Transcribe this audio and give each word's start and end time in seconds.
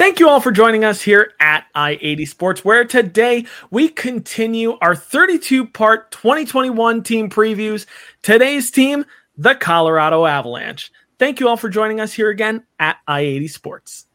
Thank 0.00 0.18
you 0.18 0.30
all 0.30 0.40
for 0.40 0.50
joining 0.50 0.82
us 0.82 1.02
here 1.02 1.34
at 1.40 1.66
I 1.74 1.98
80 2.00 2.24
Sports, 2.24 2.64
where 2.64 2.86
today 2.86 3.44
we 3.70 3.90
continue 3.90 4.78
our 4.80 4.96
32 4.96 5.66
part 5.66 6.10
2021 6.10 7.02
team 7.02 7.28
previews. 7.28 7.84
Today's 8.22 8.70
team, 8.70 9.04
the 9.36 9.54
Colorado 9.54 10.24
Avalanche. 10.24 10.90
Thank 11.18 11.38
you 11.38 11.50
all 11.50 11.58
for 11.58 11.68
joining 11.68 12.00
us 12.00 12.14
here 12.14 12.30
again 12.30 12.64
at 12.78 12.96
I 13.06 13.20
80 13.20 13.48
Sports. 13.48 14.06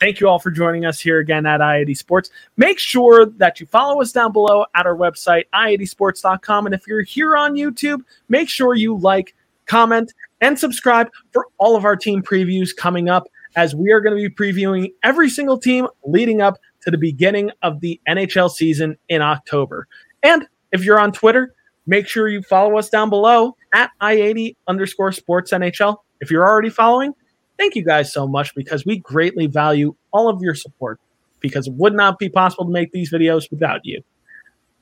Thank 0.00 0.20
you 0.20 0.28
all 0.28 0.38
for 0.38 0.50
joining 0.50 0.84
us 0.84 1.00
here 1.00 1.18
again 1.18 1.44
at 1.44 1.60
i80 1.60 1.96
Sports. 1.96 2.30
Make 2.56 2.78
sure 2.78 3.26
that 3.26 3.58
you 3.58 3.66
follow 3.66 4.00
us 4.00 4.12
down 4.12 4.32
below 4.32 4.64
at 4.74 4.86
our 4.86 4.96
website, 4.96 5.44
i80sports.com. 5.52 6.66
And 6.66 6.74
if 6.74 6.86
you're 6.86 7.02
here 7.02 7.36
on 7.36 7.54
YouTube, 7.54 8.02
make 8.28 8.48
sure 8.48 8.74
you 8.74 8.96
like, 8.96 9.34
comment, 9.66 10.14
and 10.40 10.56
subscribe 10.56 11.10
for 11.32 11.48
all 11.58 11.76
of 11.76 11.84
our 11.84 11.96
team 11.96 12.22
previews 12.22 12.74
coming 12.74 13.08
up 13.08 13.26
as 13.56 13.74
we 13.74 13.90
are 13.90 14.00
going 14.00 14.16
to 14.16 14.28
be 14.28 14.34
previewing 14.34 14.92
every 15.02 15.28
single 15.28 15.58
team 15.58 15.88
leading 16.04 16.40
up 16.40 16.58
to 16.82 16.92
the 16.92 16.98
beginning 16.98 17.50
of 17.62 17.80
the 17.80 18.00
NHL 18.08 18.50
season 18.50 18.96
in 19.08 19.20
October. 19.20 19.88
And 20.22 20.46
if 20.70 20.84
you're 20.84 21.00
on 21.00 21.10
Twitter, 21.10 21.54
make 21.86 22.06
sure 22.06 22.28
you 22.28 22.42
follow 22.42 22.78
us 22.78 22.88
down 22.88 23.10
below 23.10 23.56
at 23.74 23.90
i80 24.00 24.54
underscore 24.68 25.10
sports 25.10 25.52
NHL. 25.52 25.96
If 26.20 26.30
you're 26.30 26.46
already 26.46 26.70
following, 26.70 27.14
thank 27.58 27.74
you 27.74 27.84
guys 27.84 28.12
so 28.12 28.26
much 28.26 28.54
because 28.54 28.86
we 28.86 28.98
greatly 28.98 29.46
value 29.46 29.94
all 30.12 30.28
of 30.28 30.40
your 30.40 30.54
support 30.54 30.98
because 31.40 31.66
it 31.66 31.74
would 31.74 31.94
not 31.94 32.18
be 32.18 32.28
possible 32.28 32.64
to 32.64 32.70
make 32.70 32.92
these 32.92 33.12
videos 33.12 33.50
without 33.50 33.80
you. 33.84 34.02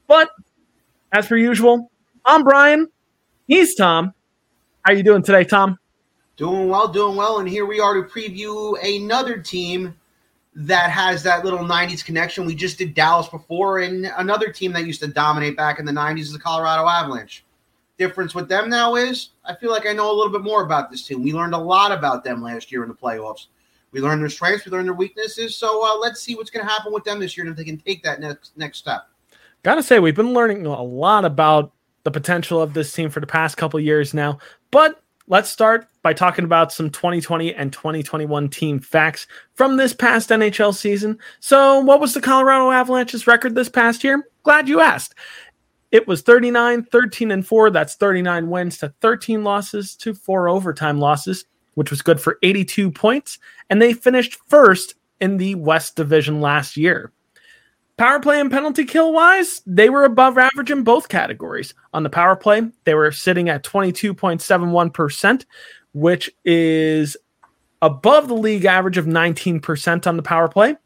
But 0.07 0.31
as 1.13 1.27
per 1.27 1.37
usual, 1.37 1.91
I'm 2.25 2.45
Brian. 2.45 2.89
He's 3.49 3.75
Tom. 3.75 4.13
How 4.83 4.93
you 4.93 5.03
doing 5.03 5.23
today, 5.23 5.45
Tom? 5.45 5.79
Doing 6.37 6.69
well, 6.69 6.89
doing 6.89 7.17
well, 7.17 7.39
and 7.39 7.49
here 7.49 7.65
we 7.65 7.81
are 7.81 7.95
to 7.95 8.03
preview 8.03 8.77
another 8.85 9.39
team 9.39 9.97
that 10.55 10.91
has 10.91 11.23
that 11.23 11.45
little 11.45 11.61
90s 11.61 12.05
connection. 12.05 12.45
We 12.45 12.55
just 12.55 12.79
did 12.79 12.95
Dallas 12.95 13.29
before, 13.29 13.81
and 13.81 14.11
another 14.17 14.53
team 14.53 14.73
that 14.73 14.85
used 14.85 15.01
to 15.01 15.07
dominate 15.07 15.57
back 15.57 15.79
in 15.79 15.87
the 15.87 15.93
90s 15.93 16.21
is 16.21 16.33
the 16.33 16.39
Colorado 16.39 16.87
Avalanche 16.87 17.46
difference 17.99 18.35
with 18.35 18.49
them 18.49 18.69
now 18.69 18.95
is 18.95 19.31
I 19.45 19.55
feel 19.55 19.71
like 19.71 19.87
I 19.87 19.93
know 19.93 20.11
a 20.11 20.15
little 20.15 20.33
bit 20.33 20.43
more 20.43 20.65
about 20.65 20.91
this 20.91 21.07
team. 21.07 21.23
We 21.23 21.33
learned 21.33 21.55
a 21.55 21.59
lot 21.59 21.93
about 21.93 22.25
them 22.25 22.43
last 22.43 22.71
year 22.71 22.83
in 22.83 22.89
the 22.89 22.95
playoffs. 22.95 23.47
We 23.93 24.01
learned 24.01 24.21
their 24.21 24.29
strengths, 24.29 24.67
we 24.67 24.73
learned 24.73 24.89
their 24.89 24.95
weaknesses. 24.95 25.57
So 25.57 25.87
uh, 25.87 25.99
let's 25.99 26.21
see 26.21 26.35
what's 26.35 26.51
going 26.51 26.67
to 26.67 26.71
happen 26.71 26.93
with 26.93 27.05
them 27.05 27.19
this 27.19 27.37
year 27.37 27.47
if 27.49 27.57
they 27.57 27.65
can 27.65 27.79
take 27.79 28.03
that 28.03 28.21
next 28.21 28.57
next 28.57 28.79
step. 28.79 29.09
Gotta 29.63 29.83
say, 29.83 29.99
we've 29.99 30.15
been 30.15 30.33
learning 30.33 30.67
a 30.67 30.83
lot 30.83 31.25
about 31.25 31.73
the 32.05 32.11
potential 32.11 32.63
of 32.63 32.73
this 32.73 32.93
team 32.93 33.11
for 33.11 33.19
the 33.19 33.27
past 33.27 33.57
couple 33.57 33.81
years 33.81 34.15
now. 34.15 34.39
But 34.71 35.01
let's 35.27 35.51
start 35.51 35.89
by 36.03 36.13
talking 36.13 36.45
about 36.45 36.73
some 36.73 36.89
2020 36.89 37.53
and 37.55 37.73
2021 37.73 38.49
team 38.49 38.79
facts 38.79 39.27
from 39.55 39.77
this 39.77 39.93
past 39.93 40.31
NHL 40.31 40.73
season. 40.73 41.19
So, 41.41 41.81
what 41.81 42.01
was 42.01 42.15
the 42.15 42.21
Colorado 42.21 42.71
Avalanche's 42.71 43.27
record 43.27 43.55
this 43.55 43.69
past 43.69 44.05
year? 44.05 44.29
Glad 44.45 44.69
you 44.69 44.81
asked. 44.81 45.17
It 45.93 46.07
was 46.07 46.23
39, 46.23 46.85
13, 46.85 47.31
and 47.31 47.47
4. 47.47 47.71
That's 47.71 47.95
39 47.95 48.51
wins 48.51 48.79
to 48.79 48.93
13 49.01 49.45
losses 49.45 49.97
to 49.97 50.15
four 50.15 50.49
overtime 50.49 50.99
losses, 50.99 51.45
which 51.75 51.91
was 51.91 52.03
good 52.03 52.21
for 52.21 52.39
82 52.43 52.91
points. 52.91 53.39
And 53.71 53.81
they 53.81 53.93
finished 53.93 54.39
first 54.49 54.95
in 55.21 55.37
the 55.37 55.55
West 55.55 55.97
Division 55.97 56.41
last 56.41 56.77
year. 56.77 57.13
Power 57.97 58.21
play 58.21 58.41
and 58.41 58.51
penalty 58.51 58.85
kill 58.85 59.15
wise, 59.15 59.63
they 59.67 59.89
were 59.89 60.05
above 60.05 60.37
average 60.37 60.71
in 60.71 60.83
both 60.83 61.09
categories. 61.09 61.73
On 61.95 62.03
the 62.03 62.11
power 62.11 62.37
play, 62.37 62.63
they 62.85 62.95
were 62.95 63.11
sitting 63.11 63.49
at 63.49 63.65
22.71%, 63.65 65.47
which 65.95 66.31
is 66.45 67.17
above 67.81 68.29
the 68.29 68.35
league 68.35 68.67
average 68.67 68.99
of 68.99 69.07
19% 69.07 70.07
on 70.07 70.17
the 70.17 70.23
power 70.23 70.49
play. 70.49 70.77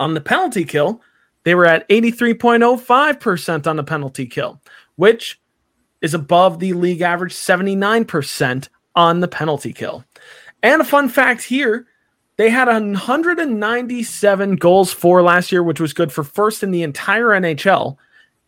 On 0.00 0.14
the 0.14 0.22
penalty 0.22 0.64
kill, 0.64 1.02
they 1.44 1.54
were 1.54 1.66
at 1.66 1.88
83.05% 1.88 3.66
on 3.66 3.76
the 3.76 3.84
penalty 3.84 4.26
kill, 4.26 4.60
which 4.96 5.40
is 6.00 6.14
above 6.14 6.58
the 6.58 6.72
league 6.72 7.00
average 7.00 7.34
79% 7.34 8.68
on 8.94 9.20
the 9.20 9.28
penalty 9.28 9.72
kill. 9.72 10.04
And 10.62 10.80
a 10.80 10.84
fun 10.84 11.08
fact 11.08 11.42
here 11.42 11.86
they 12.36 12.50
had 12.50 12.66
197 12.66 14.56
goals 14.56 14.92
for 14.92 15.22
last 15.22 15.52
year, 15.52 15.62
which 15.62 15.80
was 15.80 15.92
good 15.92 16.10
for 16.10 16.24
first 16.24 16.62
in 16.62 16.70
the 16.70 16.82
entire 16.82 17.26
NHL. 17.26 17.96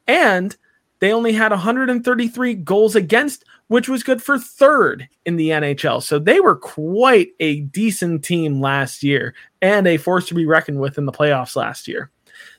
And 0.07 0.57
they 1.01 1.13
only 1.13 1.33
had 1.33 1.51
133 1.51 2.55
goals 2.55 2.97
against, 2.97 3.45
which 3.69 3.89
was 3.89 4.03
good 4.03 4.23
for 4.23 4.39
third 4.39 5.07
in 5.27 5.37
the 5.37 5.51
NHL. 5.51 6.03
So 6.03 6.19
they 6.19 6.41
were 6.41 6.57
quite 6.57 7.29
a 7.41 7.61
decent 7.61 8.25
team 8.25 8.61
last 8.61 9.03
year 9.03 9.35
and 9.61 9.87
a 9.87 9.99
force 9.99 10.27
to 10.29 10.35
be 10.35 10.47
reckoned 10.47 10.81
with 10.81 10.97
in 10.97 11.05
the 11.05 11.13
playoffs 11.13 11.57
last 11.57 11.87
year. 11.87 12.11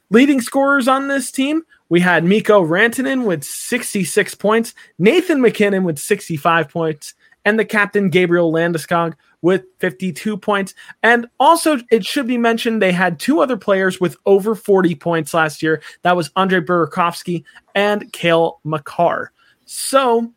Leading 0.09 0.39
scorers 0.41 0.87
on 0.87 1.07
this 1.07 1.31
team, 1.31 1.63
we 1.89 1.99
had 1.99 2.23
Mikko 2.23 2.63
Rantanen 2.63 3.25
with 3.25 3.43
66 3.43 4.35
points, 4.35 4.73
Nathan 4.99 5.41
MacKinnon 5.41 5.83
with 5.83 5.99
65 5.99 6.69
points, 6.69 7.13
and 7.43 7.59
the 7.59 7.65
captain 7.65 8.09
Gabriel 8.09 8.51
Landeskog 8.51 9.13
with 9.41 9.63
52 9.79 10.37
points. 10.37 10.73
And 11.03 11.27
also, 11.39 11.77
it 11.91 12.05
should 12.05 12.27
be 12.27 12.37
mentioned 12.37 12.81
they 12.81 12.91
had 12.91 13.19
two 13.19 13.39
other 13.39 13.57
players 13.57 13.99
with 14.01 14.17
over 14.25 14.55
40 14.55 14.95
points 14.95 15.33
last 15.33 15.61
year. 15.61 15.81
That 16.01 16.15
was 16.15 16.31
Andre 16.35 16.59
Burakovsky 16.59 17.43
and 17.75 18.11
Cale 18.11 18.59
Makar. 18.63 19.31
So, 19.65 20.33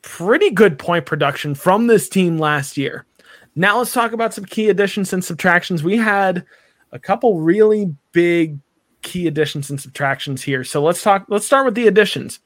pretty 0.00 0.50
good 0.50 0.78
point 0.78 1.04
production 1.04 1.54
from 1.54 1.86
this 1.86 2.08
team 2.08 2.38
last 2.38 2.76
year. 2.76 3.04
Now, 3.54 3.78
let's 3.78 3.92
talk 3.92 4.12
about 4.12 4.34
some 4.34 4.44
key 4.44 4.68
additions 4.68 5.12
and 5.12 5.24
subtractions. 5.24 5.82
We 5.82 5.96
had 5.96 6.44
a 6.92 6.98
couple 6.98 7.40
really 7.40 7.94
big 8.12 8.58
key 9.06 9.26
additions 9.26 9.70
and 9.70 9.80
subtractions 9.80 10.42
here. 10.42 10.64
So 10.64 10.82
let's 10.82 11.02
talk. 11.02 11.26
Let's 11.28 11.46
start 11.46 11.64
with 11.64 11.76
the 11.76 11.86
additions. 11.86 12.40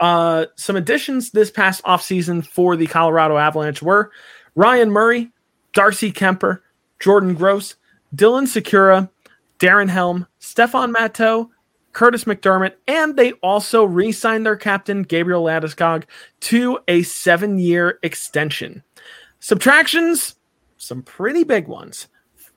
Uh, 0.00 0.46
some 0.56 0.74
additions 0.74 1.30
this 1.30 1.50
past 1.50 1.84
offseason 1.84 2.44
for 2.44 2.74
the 2.74 2.86
Colorado 2.86 3.36
Avalanche 3.36 3.82
were 3.82 4.10
Ryan 4.54 4.90
Murray, 4.90 5.30
Darcy 5.74 6.10
Kuemper, 6.10 6.60
Jordan 6.98 7.34
Gross, 7.34 7.76
Dylan 8.16 8.44
Sikura, 8.44 9.10
Darren 9.58 9.90
Helm, 9.90 10.26
Stefan 10.38 10.94
Matteau, 10.94 11.50
Kurtis 11.92 12.24
MacDermid, 12.24 12.72
and 12.88 13.16
they 13.16 13.32
also 13.32 13.84
re 13.84 14.10
signed 14.10 14.46
their 14.46 14.56
captain, 14.56 15.02
Gabriel 15.02 15.44
Landeskog, 15.44 16.04
to 16.40 16.78
a 16.88 17.02
seven 17.02 17.58
year 17.58 17.98
extension. 18.02 18.82
Subtractions, 19.40 20.36
some 20.78 21.02
pretty 21.02 21.44
big 21.44 21.68
ones. 21.68 22.08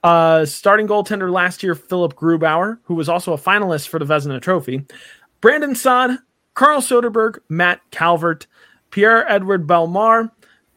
Uh, 0.04 0.46
starting 0.46 0.88
goaltender 0.88 1.32
last 1.32 1.64
year, 1.64 1.76
Philip 1.76 2.16
Grubauer, 2.16 2.80
who 2.84 2.96
was 2.96 3.08
also 3.08 3.32
a 3.34 3.38
finalist 3.38 3.88
for 3.88 4.00
the 4.00 4.06
Vezina 4.06 4.42
Trophy. 4.42 4.86
Brandon 5.40 5.76
Saad, 5.76 6.18
Carl 6.56 6.82
Soderberg, 6.82 7.40
Matt 7.48 7.80
Calvert, 7.92 8.48
Pierre-Edouard 8.92 9.66
Bellemare, 9.66 10.30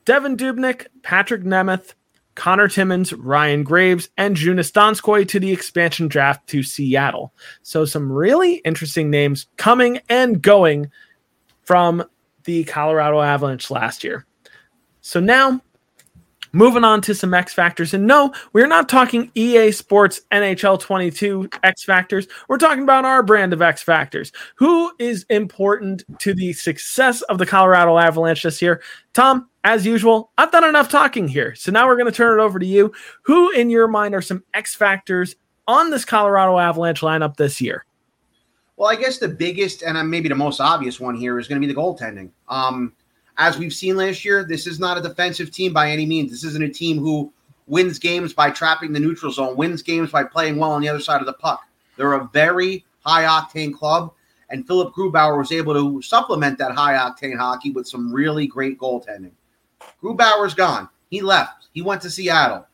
Devan 0.05 0.37
Dubnyk, 0.37 0.87
Patrick 1.03 1.43
Nemeth, 1.43 1.95
Connor 2.37 2.69
Timmins, 2.69 3.13
Ryan 3.13 3.65
Graves, 3.65 4.11
and 4.17 4.37
Joonas 4.37 4.71
Donskoi 4.71 5.27
to 5.29 5.41
the 5.41 5.51
expansion 5.51 6.07
draft 6.07 6.47
to 6.49 6.63
Seattle. 6.63 7.33
So 7.63 7.85
some 7.85 8.13
really 8.13 8.57
interesting 8.57 9.11
names 9.11 9.47
coming 9.57 10.01
and 10.09 10.41
going 10.41 10.91
from 11.63 12.05
the 12.45 12.63
Colorado 12.65 13.21
Avalanche 13.21 13.71
last 13.71 14.05
year. 14.05 14.25
So 15.01 15.19
now 15.19 15.61
Moving 16.57 16.85
on 16.85 17.03
to 17.03 17.15
some 17.15 17.35
X 17.35 17.53
Factors. 17.53 17.93
And 17.93 18.07
no, 18.07 18.33
we're 18.55 18.67
not 18.67 18.89
talking 18.89 19.31
EA 19.35 19.71
Sports 19.73 20.23
NHL 20.33 20.81
22 20.81 21.51
X 21.63 21.85
Factors. 21.85 22.27
We're 22.49 22.57
talking 22.57 22.83
about 22.83 23.05
our 23.05 23.23
brand 23.23 23.53
of 23.53 23.61
X 23.61 23.83
Factors. 23.83 24.33
Who 24.55 24.91
is 24.99 25.27
important 25.29 26.05
to 26.21 26.33
the 26.33 26.55
success 26.55 27.21
of 27.21 27.37
the 27.37 27.45
Colorado 27.45 27.99
Avalanche 27.99 28.43
this 28.43 28.63
year? 28.63 28.81
Tom, 29.13 29.51
as 29.65 29.85
usual, 29.85 30.33
I've 30.39 30.51
done 30.51 30.65
enough 30.65 30.89
talking 30.89 31.29
here. 31.29 31.55
So 31.55 31.71
now 31.71 31.87
we're 31.87 31.99
going 31.99 32.11
to 32.11 32.17
turn 32.17 32.41
it 32.41 32.43
over 32.43 32.59
to 32.59 32.65
you. 32.65 32.91
Who, 33.25 33.51
in 33.51 33.69
your 33.69 33.87
mind, 33.87 34.15
are 34.15 34.23
some 34.23 34.43
X 34.55 34.75
Factors 34.75 35.37
on 35.69 35.91
this 35.91 36.07
Colorado 36.07 36.57
Avalanche 36.57 37.03
lineup 37.03 37.37
this 37.37 37.61
year? 37.61 37.85
Well, 38.79 38.89
I 38.89 38.97
guess 38.97 39.19
the 39.19 39.29
biggest 39.29 39.83
and 39.83 40.11
maybe 40.11 40.31
the 40.31 40.35
most 40.35 40.63
obvious 40.63 40.99
one 40.99 41.17
here 41.17 41.39
is 41.39 41.49
going 41.49 41.61
to 41.61 41.67
be 41.67 41.71
the 41.71 41.79
goaltending. 41.79 42.31
Um, 42.49 42.95
as 43.39 43.59
we've 43.59 43.73
seen 43.73 43.97
last 43.97 44.25
year, 44.25 44.45
this 44.45 44.67
is 44.67 44.81
not 44.81 44.99
a 44.99 45.03
defensive 45.03 45.51
team 45.51 45.73
by 45.73 45.91
any 45.91 46.07
means. 46.07 46.31
This 46.31 46.45
isn't 46.45 46.63
a 46.63 46.69
team 46.69 46.99
who 46.99 47.33
wins 47.67 47.99
games 47.99 48.33
by 48.33 48.51
trapping 48.51 48.93
the 48.93 49.01
neutral 49.01 49.33
zone, 49.33 49.57
wins 49.57 49.83
games 49.83 50.11
by 50.11 50.25
playing 50.25 50.57
well 50.57 50.73
on 50.73 50.81
the 50.81 50.89
other 50.89 51.01
side 51.01 51.21
of 51.21 51.27
the 51.27 51.33
puck. 51.33 51.63
They're 51.97 52.15
a 52.15 52.29
very 52.33 52.85
high 53.05 53.25
octane 53.25 53.75
club, 53.75 54.13
and 54.51 54.67
Philip 54.67 54.95
Grubauer 54.95 55.39
was 55.39 55.53
able 55.53 55.75
to 55.75 56.01
supplement 56.03 56.59
that 56.59 56.73
high 56.73 56.95
octane 56.95 57.39
hockey 57.39 57.71
with 57.71 57.87
some 57.87 58.13
really 58.13 58.47
great 58.47 58.79
goaltending. 58.79 59.33
Grubauer's 60.03 60.55
gone. 60.55 60.89
He 61.11 61.21
left. 61.21 61.69
He 61.73 61.83
went 61.83 62.03
to 62.03 62.11
Seattle. 62.11 62.67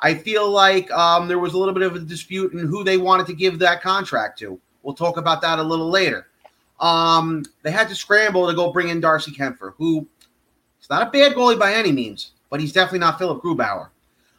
I 0.00 0.14
feel 0.14 0.50
like 0.50 0.90
um, 0.90 1.28
there 1.28 1.38
was 1.38 1.54
a 1.54 1.58
little 1.58 1.72
bit 1.72 1.82
of 1.82 1.96
a 1.96 2.00
dispute 2.00 2.52
in 2.52 2.58
who 2.58 2.84
they 2.84 2.98
wanted 2.98 3.26
to 3.28 3.32
give 3.32 3.58
that 3.60 3.80
contract 3.80 4.38
to. 4.40 4.60
We'll 4.82 4.94
talk 4.94 5.16
about 5.16 5.40
that 5.42 5.58
a 5.58 5.62
little 5.62 5.88
later. 5.88 6.26
Um, 6.80 7.44
they 7.62 7.70
had 7.70 7.88
to 7.88 7.94
scramble 7.94 8.48
to 8.48 8.54
go 8.54 8.72
bring 8.72 8.88
in 8.88 9.00
Darcy 9.00 9.32
Kuemper, 9.32 9.74
who 9.76 10.06
is 10.80 10.90
not 10.90 11.06
a 11.06 11.10
bad 11.10 11.32
goalie 11.32 11.58
by 11.58 11.72
any 11.72 11.92
means, 11.92 12.32
but 12.50 12.60
he's 12.60 12.72
definitely 12.72 12.98
not 13.00 13.18
Philip 13.18 13.42
Grubauer. 13.42 13.88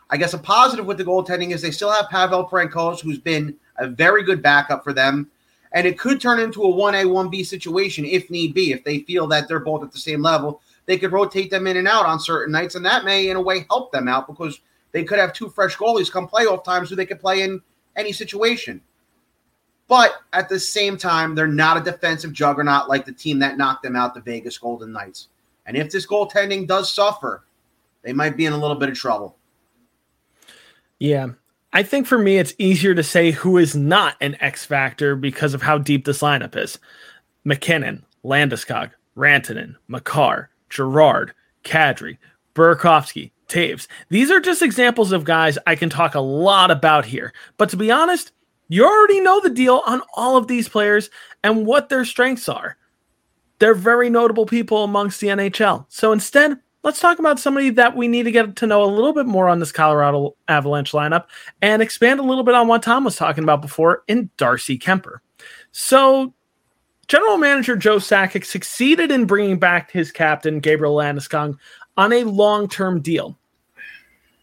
I 0.09 0.17
guess 0.17 0.33
a 0.33 0.37
positive 0.37 0.85
with 0.85 0.97
the 0.97 1.03
goaltending 1.03 1.51
is 1.51 1.61
they 1.61 1.71
still 1.71 1.91
have 1.91 2.09
Pavel 2.09 2.47
Francouz, 2.47 3.01
who's 3.01 3.17
been 3.17 3.55
a 3.77 3.87
very 3.87 4.23
good 4.23 4.41
backup 4.41 4.83
for 4.83 4.93
them. 4.93 5.29
And 5.71 5.85
it 5.85 5.99
could 5.99 6.21
turn 6.21 6.39
into 6.39 6.63
a 6.63 6.67
1A, 6.67 7.05
1B 7.05 7.45
situation 7.45 8.05
if 8.05 8.29
need 8.29 8.53
be. 8.53 8.71
If 8.71 8.83
they 8.83 8.99
feel 8.99 9.27
that 9.27 9.47
they're 9.47 9.59
both 9.59 9.83
at 9.83 9.91
the 9.91 9.99
same 9.99 10.21
level, 10.21 10.61
they 10.85 10.97
could 10.97 11.11
rotate 11.11 11.49
them 11.49 11.67
in 11.67 11.77
and 11.77 11.87
out 11.87 12.05
on 12.05 12.19
certain 12.19 12.51
nights. 12.51 12.75
And 12.75 12.85
that 12.85 13.03
may, 13.03 13.29
in 13.29 13.35
a 13.35 13.41
way, 13.41 13.65
help 13.69 13.91
them 13.91 14.07
out 14.07 14.27
because 14.27 14.59
they 14.91 15.03
could 15.03 15.19
have 15.19 15.33
two 15.33 15.49
fresh 15.49 15.75
goalies 15.75 16.11
come 16.11 16.27
playoff 16.27 16.63
times 16.63 16.89
who 16.89 16.95
they 16.95 17.05
could 17.05 17.19
play 17.19 17.41
in 17.41 17.61
any 17.97 18.13
situation. 18.13 18.79
But 19.87 20.13
at 20.33 20.49
the 20.49 20.59
same 20.59 20.97
time, 20.97 21.35
they're 21.35 21.47
not 21.47 21.77
a 21.77 21.91
defensive 21.91 22.33
juggernaut 22.33 22.89
like 22.89 23.05
the 23.05 23.11
team 23.11 23.39
that 23.39 23.57
knocked 23.57 23.83
them 23.83 23.95
out, 23.95 24.13
the 24.13 24.21
Vegas 24.21 24.57
Golden 24.57 24.91
Knights. 24.91 25.27
And 25.65 25.77
if 25.77 25.91
this 25.91 26.07
goaltending 26.07 26.67
does 26.67 26.91
suffer, 26.93 27.43
they 28.01 28.13
might 28.13 28.37
be 28.37 28.45
in 28.45 28.53
a 28.53 28.57
little 28.57 28.77
bit 28.77 28.89
of 28.89 28.95
trouble. 28.95 29.37
Yeah. 30.99 31.29
I 31.73 31.83
think 31.83 32.07
for 32.07 32.17
me, 32.17 32.37
it's 32.37 32.55
easier 32.57 32.95
to 32.95 33.03
say 33.03 33.31
who 33.31 33.57
is 33.57 33.75
not 33.75 34.15
an 34.21 34.37
X 34.39 34.63
factor 34.63 35.15
because 35.15 35.53
of 35.53 35.61
how 35.61 35.77
deep 35.77 36.05
this 36.05 36.21
lineup 36.21 36.55
is. 36.55 36.79
MacKinnon, 37.43 38.05
Landeskog, 38.23 38.91
Rantanen, 39.17 39.75
Makar, 39.87 40.49
Girard, 40.69 41.33
Kadri, 41.63 42.17
Burakovsky, 42.53 43.31
Toews. 43.47 43.87
These 44.09 44.31
are 44.31 44.39
just 44.39 44.61
examples 44.61 45.11
of 45.11 45.25
guys 45.25 45.57
I 45.67 45.75
can 45.75 45.89
talk 45.89 46.15
a 46.15 46.21
lot 46.21 46.71
about 46.71 47.05
here. 47.05 47.33
But 47.57 47.69
to 47.69 47.77
be 47.77 47.91
honest, 47.91 48.31
you 48.67 48.85
already 48.85 49.19
know 49.19 49.39
the 49.39 49.49
deal 49.49 49.81
on 49.85 50.01
all 50.15 50.37
of 50.37 50.47
these 50.47 50.67
players 50.67 51.09
and 51.43 51.65
what 51.65 51.89
their 51.89 52.05
strengths 52.05 52.49
are. 52.49 52.77
They're 53.59 53.73
very 53.73 54.09
notable 54.09 54.45
people 54.45 54.83
amongst 54.83 55.21
the 55.21 55.27
NHL. 55.27 55.85
So 55.89 56.11
instead, 56.11 56.59
let's 56.83 56.99
talk 56.99 57.19
about 57.19 57.39
somebody 57.39 57.69
that 57.71 57.95
we 57.95 58.07
need 58.07 58.23
to 58.23 58.31
get 58.31 58.55
to 58.57 58.67
know 58.67 58.83
a 58.83 58.85
little 58.85 59.13
bit 59.13 59.25
more 59.25 59.47
on 59.47 59.59
this 59.59 59.71
Colorado 59.71 60.35
Avalanche 60.47 60.91
lineup 60.91 61.25
and 61.61 61.81
expand 61.81 62.19
a 62.19 62.23
little 62.23 62.43
bit 62.43 62.55
on 62.55 62.67
what 62.67 62.83
Tom 62.83 63.03
was 63.03 63.15
talking 63.15 63.43
about 63.43 63.61
before 63.61 64.03
in 64.07 64.29
Darcy 64.37 64.77
Kuemper. 64.77 65.17
So, 65.71 66.33
General 67.07 67.37
Manager 67.37 67.75
Joe 67.75 67.97
Sakic 67.97 68.45
succeeded 68.45 69.11
in 69.11 69.25
bringing 69.25 69.59
back 69.59 69.91
his 69.91 70.11
captain, 70.11 70.59
Gabriel 70.59 70.95
Landeskog, 70.95 71.57
on 71.97 72.11
a 72.11 72.23
long 72.23 72.67
term 72.67 73.01
deal. 73.01 73.37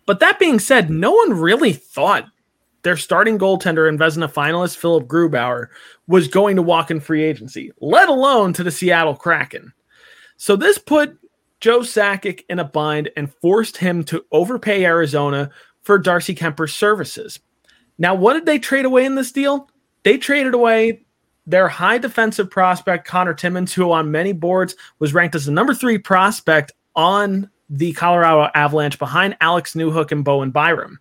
But 0.07 0.21
that 0.21 0.39
being 0.39 0.59
said, 0.59 0.91
no 0.91 1.13
one 1.13 1.33
really 1.33 1.73
thought 1.73 2.27
their 2.83 2.97
starting 2.97 3.39
goaltender 3.39 3.89
and 3.89 3.99
Vezina 3.99 4.33
finalist, 4.33 4.77
Philip 4.77 5.07
Grubauer, 5.07 5.69
was 6.07 6.29
going 6.29 6.57
to 6.57 6.63
walk 6.63 6.91
in 6.91 7.01
free 7.01 7.23
agency, 7.23 7.73
let 7.81 8.09
alone 8.09 8.53
to 8.55 8.65
the 8.65 8.71
Seattle 8.71 9.15
Kraken. 9.15 9.73
So 10.37 10.57
this 10.57 10.79
put 10.79 11.17
Joe 11.61 11.81
Sakic 11.81 12.45
in 12.49 12.59
a 12.59 12.65
bind 12.65 13.11
and 13.17 13.33
forced 13.35 13.77
him 13.77 14.03
to 14.05 14.25
overpay 14.33 14.85
Arizona 14.85 15.51
for 15.83 15.99
Darcy 15.99 16.35
Kuemper's 16.35 16.75
services. 16.75 17.39
Now, 17.99 18.15
what 18.15 18.35
did 18.35 18.47
they 18.47 18.59
trade 18.59 18.85
away 18.85 19.05
in 19.05 19.15
this 19.15 19.31
deal? 19.31 19.69
They 20.03 20.19
traded 20.19 20.55
away 20.55 21.05
their 21.47 21.69
high 21.69 21.99
defensive 21.99 22.51
prospect, 22.51 23.07
Connor 23.07 23.35
Timmins, 23.35 23.73
who 23.73 23.93
on 23.93 24.11
many 24.11 24.33
boards 24.33 24.75
was 24.99 25.15
ranked 25.15 25.35
as 25.35 25.47
the 25.47 25.53
number 25.53 25.75
three 25.75 25.99
prospect 25.99 26.73
on 26.97 27.49
the 27.69 27.93
Colorado 27.93 28.51
Avalanche 28.55 28.99
behind 28.99 29.37
Alex 29.41 29.75
Newhook 29.75 30.13
and 30.13 30.25
Bowen 30.25 30.51
Byram. 30.51 30.99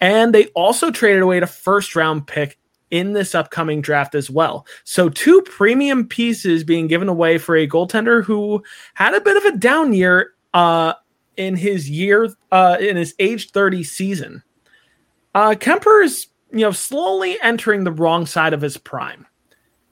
And 0.00 0.34
they 0.34 0.46
also 0.48 0.90
traded 0.90 1.22
away 1.22 1.38
a 1.38 1.46
first 1.46 1.94
round 1.94 2.26
pick 2.26 2.58
in 2.90 3.12
this 3.12 3.34
upcoming 3.34 3.80
draft 3.80 4.14
as 4.14 4.30
well. 4.30 4.66
So, 4.84 5.08
two 5.08 5.42
premium 5.42 6.06
pieces 6.06 6.64
being 6.64 6.86
given 6.86 7.08
away 7.08 7.38
for 7.38 7.56
a 7.56 7.68
goaltender 7.68 8.24
who 8.24 8.62
had 8.94 9.14
a 9.14 9.20
bit 9.20 9.36
of 9.36 9.44
a 9.44 9.56
down 9.58 9.92
year 9.92 10.32
uh, 10.54 10.94
in 11.36 11.56
his 11.56 11.88
year, 11.88 12.28
uh, 12.50 12.76
in 12.80 12.96
his 12.96 13.14
age 13.18 13.50
30 13.50 13.84
season. 13.84 14.42
Uh, 15.34 15.50
Kuemper 15.50 16.04
is, 16.04 16.26
you 16.50 16.60
know, 16.60 16.72
slowly 16.72 17.38
entering 17.42 17.84
the 17.84 17.92
wrong 17.92 18.26
side 18.26 18.52
of 18.52 18.60
his 18.60 18.76
prime. 18.76 19.26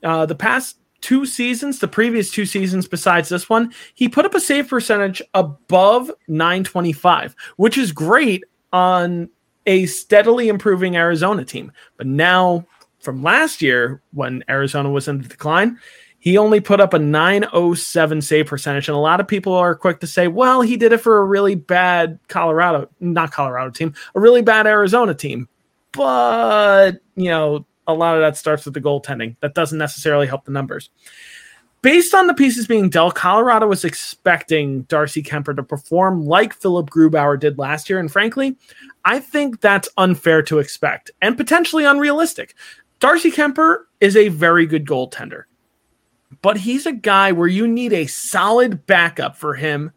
Uh, 0.02 0.26
the 0.26 0.34
past 0.34 0.78
two 1.00 1.24
seasons, 1.24 1.78
the 1.78 1.88
previous 1.88 2.30
two 2.30 2.44
seasons 2.44 2.88
besides 2.88 3.28
this 3.28 3.48
one, 3.48 3.72
he 3.94 4.08
put 4.08 4.24
up 4.24 4.34
a 4.34 4.40
save 4.40 4.68
percentage 4.68 5.22
above 5.34 6.10
925, 6.26 7.36
which 7.56 7.78
is 7.78 7.92
great 7.92 8.42
on 8.72 9.28
a 9.68 9.84
steadily 9.86 10.48
improving 10.48 10.96
Arizona 10.96 11.44
team. 11.44 11.70
But 11.98 12.06
now, 12.06 12.66
from 13.00 13.22
last 13.22 13.60
year, 13.60 14.02
when 14.12 14.42
Arizona 14.48 14.90
was 14.90 15.06
in 15.06 15.20
the 15.20 15.28
decline, 15.28 15.78
he 16.18 16.38
only 16.38 16.60
put 16.60 16.80
up 16.80 16.94
a 16.94 16.98
907 16.98 18.22
save 18.22 18.46
percentage. 18.46 18.88
And 18.88 18.96
a 18.96 19.00
lot 19.00 19.20
of 19.20 19.28
people 19.28 19.52
are 19.52 19.74
quick 19.74 20.00
to 20.00 20.06
say, 20.06 20.26
well, 20.26 20.62
he 20.62 20.76
did 20.76 20.92
it 20.92 21.02
for 21.02 21.18
a 21.18 21.24
really 21.24 21.54
bad 21.54 22.18
Colorado, 22.28 22.88
not 22.98 23.30
Colorado 23.30 23.70
team, 23.70 23.94
a 24.14 24.20
really 24.20 24.42
bad 24.42 24.66
Arizona 24.66 25.14
team. 25.14 25.48
But, 25.92 27.00
you 27.14 27.28
know, 27.28 27.66
a 27.86 27.92
lot 27.92 28.16
of 28.16 28.22
that 28.22 28.38
starts 28.38 28.64
with 28.64 28.74
the 28.74 28.80
goaltending. 28.80 29.36
That 29.40 29.54
doesn't 29.54 29.78
necessarily 29.78 30.26
help 30.26 30.46
the 30.46 30.50
numbers 30.50 30.88
based 31.82 32.14
on 32.14 32.26
the 32.26 32.34
pieces 32.34 32.66
being 32.66 32.88
dealt, 32.88 33.14
Colorado 33.14 33.66
was 33.66 33.84
expecting 33.84 34.82
Darcy 34.82 35.22
Kuemper 35.22 35.54
to 35.56 35.62
perform 35.62 36.26
like 36.26 36.54
Philip 36.54 36.90
Grubauer 36.90 37.38
did 37.38 37.58
last 37.58 37.88
year. 37.88 37.98
And 37.98 38.10
frankly, 38.10 38.56
I 39.04 39.20
think 39.20 39.60
that's 39.60 39.88
unfair 39.96 40.42
to 40.42 40.58
expect 40.58 41.10
and 41.22 41.36
potentially 41.36 41.84
unrealistic. 41.84 42.54
Darcy 43.00 43.30
Kuemper 43.30 43.84
is 44.00 44.16
a 44.16 44.28
very 44.28 44.66
good 44.66 44.86
goaltender, 44.86 45.44
but 46.42 46.56
he's 46.56 46.86
a 46.86 46.92
guy 46.92 47.32
where 47.32 47.48
you 47.48 47.66
need 47.66 47.92
a 47.92 48.06
solid 48.06 48.86
backup 48.86 49.36
for 49.36 49.54
him 49.54 49.92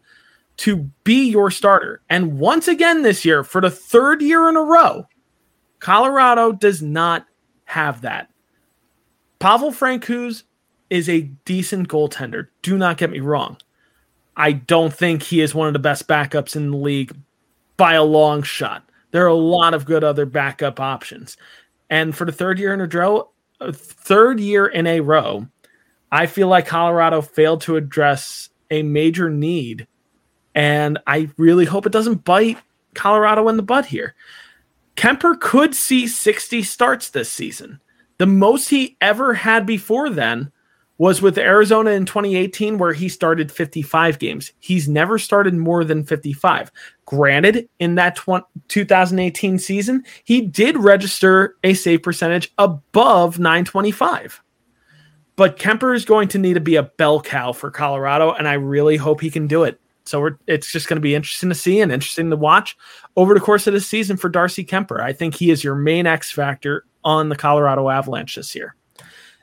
to 0.58 0.90
be 1.02 1.28
your 1.30 1.50
starter. 1.50 2.02
And 2.08 2.38
once 2.38 2.68
again 2.68 3.02
this 3.02 3.24
year, 3.24 3.42
for 3.42 3.60
the 3.60 3.70
third 3.70 4.22
year 4.22 4.48
in 4.48 4.56
a 4.56 4.62
row, 4.62 5.08
Colorado 5.80 6.52
does 6.52 6.80
not 6.80 7.26
have 7.64 8.02
that. 8.02 8.30
Pavel 9.40 9.72
Francouz 9.72 10.44
is 10.92 11.08
a 11.08 11.22
decent 11.46 11.88
goaltender. 11.88 12.48
Do 12.60 12.76
not 12.76 12.98
get 12.98 13.10
me 13.10 13.20
wrong. 13.20 13.56
I 14.36 14.52
don't 14.52 14.92
think 14.92 15.22
he 15.22 15.40
is 15.40 15.54
one 15.54 15.66
of 15.66 15.72
the 15.72 15.78
best 15.78 16.06
backups 16.06 16.54
in 16.54 16.70
the 16.70 16.76
league 16.76 17.16
by 17.78 17.94
a 17.94 18.04
long 18.04 18.42
shot. 18.42 18.84
There 19.10 19.24
are 19.24 19.28
a 19.28 19.34
lot 19.34 19.72
of 19.72 19.86
good 19.86 20.04
other 20.04 20.26
backup 20.26 20.80
options. 20.80 21.38
And 21.88 22.14
for 22.14 22.26
the 22.26 22.32
third 22.32 22.58
year 22.58 22.74
in 22.74 22.80
a 22.82 22.86
row, 22.86 23.30
uh, 23.58 23.72
third 23.72 24.38
year 24.38 24.66
in 24.66 24.86
a 24.86 25.00
row, 25.00 25.46
I 26.10 26.26
feel 26.26 26.48
like 26.48 26.66
Colorado 26.66 27.22
failed 27.22 27.62
to 27.62 27.76
address 27.76 28.50
a 28.70 28.82
major 28.82 29.30
need. 29.30 29.86
And 30.54 30.98
I 31.06 31.30
really 31.38 31.64
hope 31.64 31.86
it 31.86 31.92
doesn't 31.92 32.24
bite 32.24 32.58
Colorado 32.92 33.48
in 33.48 33.56
the 33.56 33.62
butt 33.62 33.86
here. 33.86 34.14
Kuemper 34.96 35.40
could 35.40 35.74
see 35.74 36.06
60 36.06 36.62
starts 36.64 37.08
this 37.08 37.30
season. 37.30 37.80
The 38.18 38.26
most 38.26 38.68
he 38.68 38.98
ever 39.00 39.32
had 39.32 39.64
before 39.64 40.10
then 40.10 40.52
was 40.98 41.20
with 41.20 41.38
Arizona 41.38 41.90
in 41.90 42.06
2018, 42.06 42.78
where 42.78 42.92
he 42.92 43.08
started 43.08 43.50
55 43.50 44.18
games. 44.18 44.52
He's 44.60 44.88
never 44.88 45.18
started 45.18 45.54
more 45.54 45.84
than 45.84 46.04
55. 46.04 46.70
Granted, 47.06 47.68
in 47.78 47.96
that 47.96 48.16
2018 48.68 49.58
season, 49.58 50.04
he 50.24 50.42
did 50.42 50.76
register 50.76 51.56
a 51.64 51.74
save 51.74 52.02
percentage 52.02 52.52
above 52.58 53.38
925. 53.38 54.42
But 55.34 55.58
Kuemper 55.58 55.96
is 55.96 56.04
going 56.04 56.28
to 56.28 56.38
need 56.38 56.54
to 56.54 56.60
be 56.60 56.76
a 56.76 56.82
bell 56.82 57.20
cow 57.20 57.52
for 57.52 57.70
Colorado, 57.70 58.32
and 58.32 58.46
I 58.46 58.54
really 58.54 58.96
hope 58.96 59.20
he 59.20 59.30
can 59.30 59.46
do 59.46 59.64
it. 59.64 59.80
So 60.04 60.30
it's 60.46 60.70
just 60.70 60.88
going 60.88 60.96
to 60.98 61.00
be 61.00 61.14
interesting 61.14 61.48
to 61.48 61.54
see 61.54 61.80
and 61.80 61.90
interesting 61.90 62.28
to 62.30 62.36
watch 62.36 62.76
over 63.16 63.34
the 63.34 63.40
course 63.40 63.66
of 63.66 63.72
this 63.72 63.86
season 63.88 64.16
for 64.16 64.28
Darcy 64.28 64.64
Kuemper. 64.64 65.00
I 65.00 65.12
think 65.12 65.34
he 65.34 65.50
is 65.50 65.64
your 65.64 65.74
main 65.74 66.06
X 66.06 66.30
factor 66.30 66.84
on 67.02 67.28
the 67.28 67.36
Colorado 67.36 67.88
Avalanche 67.88 68.34
this 68.34 68.54
year. 68.54 68.74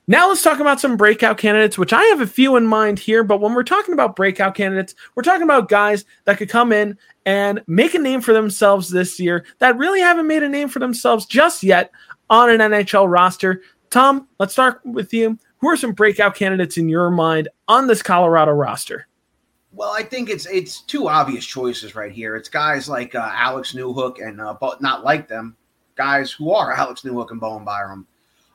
Now 0.10 0.28
let's 0.28 0.42
talk 0.42 0.60
about 0.60 0.80
some 0.80 0.98
breakout 0.98 1.38
candidates, 1.38 1.78
which 1.78 1.94
I 1.94 2.04
have 2.06 2.20
a 2.20 2.26
few 2.26 2.56
in 2.56 2.66
mind 2.66 2.98
here. 2.98 3.24
But 3.24 3.42
when 3.42 3.54
we're 3.54 3.62
talking 3.62 3.94
about 3.94 4.16
breakout 4.16 4.56
candidates, 4.56 4.96
we're 5.14 5.22
talking 5.22 5.44
about 5.44 5.70
guys 5.70 6.04
that 6.24 6.40
could 6.40 6.50
come 6.50 6.72
in 6.72 6.98
and 7.28 7.62
make 7.68 7.94
a 7.94 8.00
name 8.00 8.20
for 8.22 8.34
themselves 8.34 8.90
this 8.90 9.20
year 9.20 9.46
that 9.60 9.78
really 9.78 10.00
haven't 10.00 10.26
made 10.26 10.42
a 10.42 10.50
name 10.50 10.68
for 10.68 10.80
themselves 10.80 11.28
just 11.28 11.62
yet 11.62 11.92
on 12.32 12.50
an 12.50 12.58
NHL 12.58 13.06
roster. 13.08 13.62
Tom, 13.92 14.28
let's 14.40 14.52
start 14.52 14.82
with 14.84 15.14
you. 15.14 15.38
Who 15.60 15.70
are 15.70 15.78
some 15.78 15.92
breakout 15.92 16.34
candidates 16.34 16.80
in 16.80 16.90
your 16.90 17.12
mind 17.12 17.48
on 17.68 17.86
this 17.86 18.02
Colorado 18.02 18.54
roster? 18.54 19.08
Well, 19.74 19.92
I 19.92 20.02
think 20.02 20.32
it's 20.32 20.48
it's 20.48 20.82
two 20.82 21.08
obvious 21.08 21.46
choices 21.46 21.94
right 21.94 22.12
here. 22.12 22.36
It's 22.36 22.50
guys 22.50 22.90
like 22.90 23.14
uh, 23.14 23.30
Alex 23.32 23.74
Newhook 23.74 24.28
and 24.28 24.42
uh, 24.42 24.56
but 24.60 24.82
not 24.82 25.04
like 25.04 25.28
them, 25.28 25.56
guys 25.94 26.32
who 26.32 26.52
are 26.52 26.72
Alex 26.76 27.02
Newhook 27.02 27.30
and 27.30 27.40
Bowen 27.40 27.64
Byram. 27.64 28.08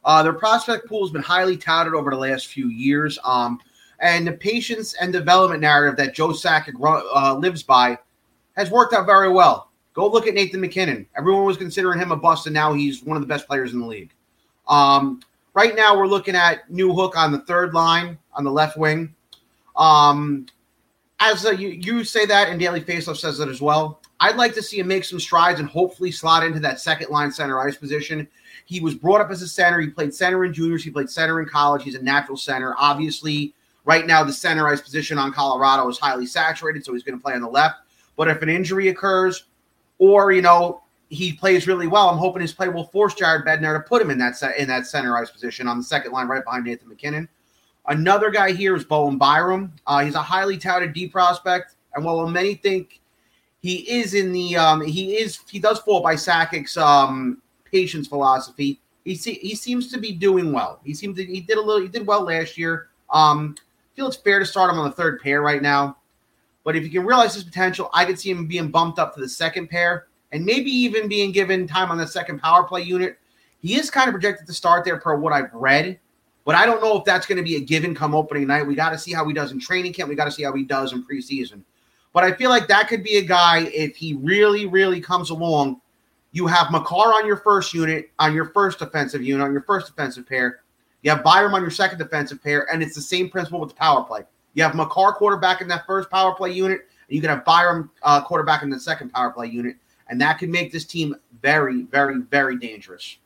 Uh, 0.04 0.22
their 0.22 0.32
prospect 0.32 0.86
pool 0.86 1.02
has 1.02 1.10
been 1.10 1.22
highly 1.22 1.56
touted 1.56 1.94
over 1.94 2.10
the 2.10 2.16
last 2.16 2.48
few 2.48 2.68
years. 2.68 3.18
Um, 3.24 3.60
and 4.00 4.26
the 4.26 4.32
patience 4.32 4.94
and 4.94 5.12
development 5.12 5.60
narrative 5.60 5.96
that 5.96 6.14
Joe 6.14 6.28
Sakic 6.28 6.74
uh, 7.14 7.34
lives 7.36 7.62
by 7.62 7.98
has 8.56 8.70
worked 8.70 8.92
out 8.92 9.06
very 9.06 9.30
well. 9.30 9.70
Go 9.94 10.08
look 10.08 10.26
at 10.26 10.34
Nathan 10.34 10.60
MacKinnon. 10.60 11.06
Everyone 11.16 11.44
was 11.44 11.56
considering 11.56 11.98
him 11.98 12.12
a 12.12 12.16
bust, 12.16 12.46
and 12.46 12.54
now 12.54 12.72
he's 12.72 13.02
one 13.02 13.16
of 13.16 13.22
the 13.22 13.26
best 13.26 13.46
players 13.46 13.72
in 13.72 13.80
the 13.80 13.86
league. 13.86 14.10
Um, 14.68 15.20
right 15.54 15.74
now 15.76 15.96
we're 15.96 16.08
looking 16.08 16.34
at 16.34 16.68
Newhook 16.70 17.16
on 17.16 17.32
the 17.32 17.40
third 17.40 17.74
line 17.74 18.18
on 18.34 18.44
the 18.44 18.50
left 18.50 18.76
wing. 18.76 19.14
Um, 19.76 20.46
as 21.20 21.44
a, 21.44 21.56
you, 21.56 21.68
you 21.68 22.04
say 22.04 22.26
that, 22.26 22.48
and 22.48 22.58
Daily 22.58 22.80
Faceoff 22.80 23.16
says 23.16 23.38
that 23.38 23.48
as 23.48 23.60
well. 23.60 24.00
I'd 24.20 24.36
like 24.36 24.54
to 24.54 24.62
see 24.62 24.80
him 24.80 24.88
make 24.88 25.04
some 25.04 25.20
strides 25.20 25.60
and 25.60 25.68
hopefully 25.68 26.10
slot 26.10 26.44
into 26.44 26.60
that 26.60 26.80
second 26.80 27.10
line 27.10 27.30
center 27.30 27.60
ice 27.60 27.76
position. 27.76 28.26
He 28.64 28.80
was 28.80 28.94
brought 28.94 29.20
up 29.20 29.30
as 29.30 29.42
a 29.42 29.48
center. 29.48 29.80
He 29.80 29.88
played 29.88 30.14
center 30.14 30.44
in 30.44 30.52
juniors. 30.52 30.84
He 30.84 30.90
played 30.90 31.10
center 31.10 31.40
in 31.40 31.48
college. 31.48 31.82
He's 31.82 31.94
a 31.94 32.02
natural 32.02 32.36
center. 32.36 32.74
Obviously, 32.78 33.54
right 33.84 34.06
now 34.06 34.24
the 34.24 34.32
center 34.32 34.64
position 34.76 35.18
on 35.18 35.32
Colorado 35.32 35.88
is 35.88 35.98
highly 35.98 36.26
saturated, 36.26 36.84
so 36.84 36.92
he's 36.92 37.02
going 37.02 37.18
to 37.18 37.22
play 37.22 37.34
on 37.34 37.42
the 37.42 37.48
left. 37.48 37.76
But 38.16 38.28
if 38.28 38.42
an 38.42 38.48
injury 38.48 38.88
occurs, 38.88 39.44
or 39.98 40.32
you 40.32 40.42
know 40.42 40.82
he 41.08 41.32
plays 41.32 41.66
really 41.66 41.86
well, 41.86 42.08
I'm 42.08 42.18
hoping 42.18 42.42
his 42.42 42.52
play 42.52 42.68
will 42.68 42.86
force 42.86 43.14
Jared 43.14 43.44
Bednar 43.44 43.76
to 43.76 43.88
put 43.88 44.02
him 44.02 44.10
in 44.10 44.18
that 44.18 44.40
in 44.58 44.68
that 44.68 44.86
center 44.86 45.16
ice 45.16 45.30
position 45.30 45.68
on 45.68 45.78
the 45.78 45.84
second 45.84 46.12
line, 46.12 46.28
right 46.28 46.44
behind 46.44 46.64
Nathan 46.64 46.88
MacKinnon. 46.88 47.28
Another 47.86 48.30
guy 48.30 48.52
here 48.52 48.74
is 48.74 48.84
Bowen 48.84 49.18
Byram. 49.18 49.72
Uh, 49.86 50.04
he's 50.04 50.14
a 50.14 50.22
highly 50.22 50.56
touted 50.56 50.92
D 50.92 51.06
prospect, 51.06 51.76
and 51.94 52.04
while 52.04 52.26
many 52.28 52.54
think 52.54 53.00
he 53.60 53.76
is 53.90 54.14
in 54.14 54.32
the 54.32 54.56
um, 54.56 54.80
he 54.80 55.16
is 55.16 55.38
he 55.48 55.58
does 55.58 55.78
fall 55.80 56.02
by 56.02 56.14
Sakic's 56.14 56.76
um, 56.76 57.42
patience 57.74 58.06
philosophy. 58.06 58.80
He 59.04 59.16
see, 59.16 59.34
he 59.34 59.56
seems 59.56 59.90
to 59.90 59.98
be 59.98 60.12
doing 60.12 60.52
well. 60.52 60.80
He 60.84 60.94
seemed 60.94 61.16
to 61.16 61.24
he 61.24 61.40
did 61.40 61.58
a 61.58 61.60
little 61.60 61.82
he 61.82 61.88
did 61.88 62.06
well 62.06 62.22
last 62.22 62.56
year. 62.56 62.88
Um, 63.10 63.56
I 63.58 63.96
feel 63.96 64.06
it's 64.06 64.16
fair 64.16 64.38
to 64.38 64.46
start 64.46 64.72
him 64.72 64.78
on 64.78 64.88
the 64.88 64.94
third 64.94 65.20
pair 65.20 65.42
right 65.42 65.60
now. 65.60 65.98
But 66.62 66.76
if 66.76 66.84
you 66.84 66.90
can 66.90 67.04
realize 67.04 67.34
his 67.34 67.44
potential, 67.44 67.90
I 67.92 68.04
could 68.04 68.18
see 68.18 68.30
him 68.30 68.46
being 68.46 68.70
bumped 68.70 68.98
up 68.98 69.12
to 69.14 69.20
the 69.20 69.28
second 69.28 69.68
pair 69.68 70.06
and 70.32 70.44
maybe 70.44 70.70
even 70.70 71.08
being 71.08 71.32
given 71.32 71.66
time 71.66 71.90
on 71.90 71.98
the 71.98 72.06
second 72.06 72.40
power 72.40 72.62
play 72.64 72.82
unit. 72.82 73.18
He 73.60 73.76
is 73.76 73.90
kind 73.90 74.08
of 74.08 74.12
projected 74.12 74.46
to 74.46 74.52
start 74.52 74.84
there 74.84 74.98
per 74.98 75.16
what 75.16 75.32
I've 75.32 75.52
read. 75.52 75.98
But 76.44 76.54
I 76.54 76.66
don't 76.66 76.82
know 76.82 76.98
if 76.98 77.04
that's 77.04 77.26
going 77.26 77.38
to 77.38 77.44
be 77.44 77.56
a 77.56 77.60
given 77.60 77.94
come 77.94 78.14
opening 78.14 78.46
night. 78.46 78.66
We 78.66 78.74
got 78.74 78.90
to 78.90 78.98
see 78.98 79.12
how 79.12 79.26
he 79.26 79.32
does 79.32 79.52
in 79.52 79.60
training 79.60 79.94
camp. 79.94 80.08
We 80.08 80.14
got 80.14 80.26
to 80.26 80.30
see 80.30 80.42
how 80.42 80.52
he 80.52 80.62
does 80.62 80.92
in 80.92 81.04
preseason. 81.04 81.62
But 82.12 82.24
I 82.24 82.32
feel 82.32 82.50
like 82.50 82.68
that 82.68 82.88
could 82.88 83.02
be 83.02 83.16
a 83.16 83.22
guy 83.22 83.60
if 83.72 83.96
he 83.96 84.14
really, 84.14 84.66
really 84.66 85.00
comes 85.00 85.30
along. 85.30 85.80
You 86.34 86.48
have 86.48 86.72
Makar 86.72 87.14
on 87.14 87.28
your 87.28 87.36
first 87.36 87.72
unit, 87.72 88.10
on 88.18 88.34
your 88.34 88.46
first 88.46 88.80
defensive 88.80 89.22
unit, 89.22 89.40
on 89.46 89.52
your 89.52 89.62
first 89.62 89.86
defensive 89.86 90.28
pair. 90.28 90.62
You 91.02 91.12
have 91.12 91.22
Byram 91.22 91.54
on 91.54 91.62
your 91.62 91.70
second 91.70 91.98
defensive 91.98 92.42
pair, 92.42 92.68
and 92.72 92.82
it's 92.82 92.96
the 92.96 93.00
same 93.00 93.30
principle 93.30 93.60
with 93.60 93.68
the 93.68 93.76
power 93.76 94.02
play. 94.02 94.22
You 94.54 94.64
have 94.64 94.74
Makar 94.74 95.12
quarterback 95.12 95.60
in 95.60 95.68
that 95.68 95.86
first 95.86 96.10
power 96.10 96.34
play 96.34 96.50
unit, 96.50 96.88
and 97.08 97.14
you 97.14 97.20
can 97.20 97.30
have 97.30 97.44
Byram 97.44 97.88
uh, 98.02 98.20
quarterback 98.24 98.64
in 98.64 98.70
the 98.70 98.80
second 98.80 99.10
power 99.10 99.30
play 99.30 99.46
unit, 99.46 99.76
and 100.08 100.20
that 100.20 100.40
can 100.40 100.50
make 100.50 100.72
this 100.72 100.84
team 100.84 101.14
very, 101.40 101.82
very, 101.82 102.20
very 102.22 102.58
dangerous. 102.58 103.16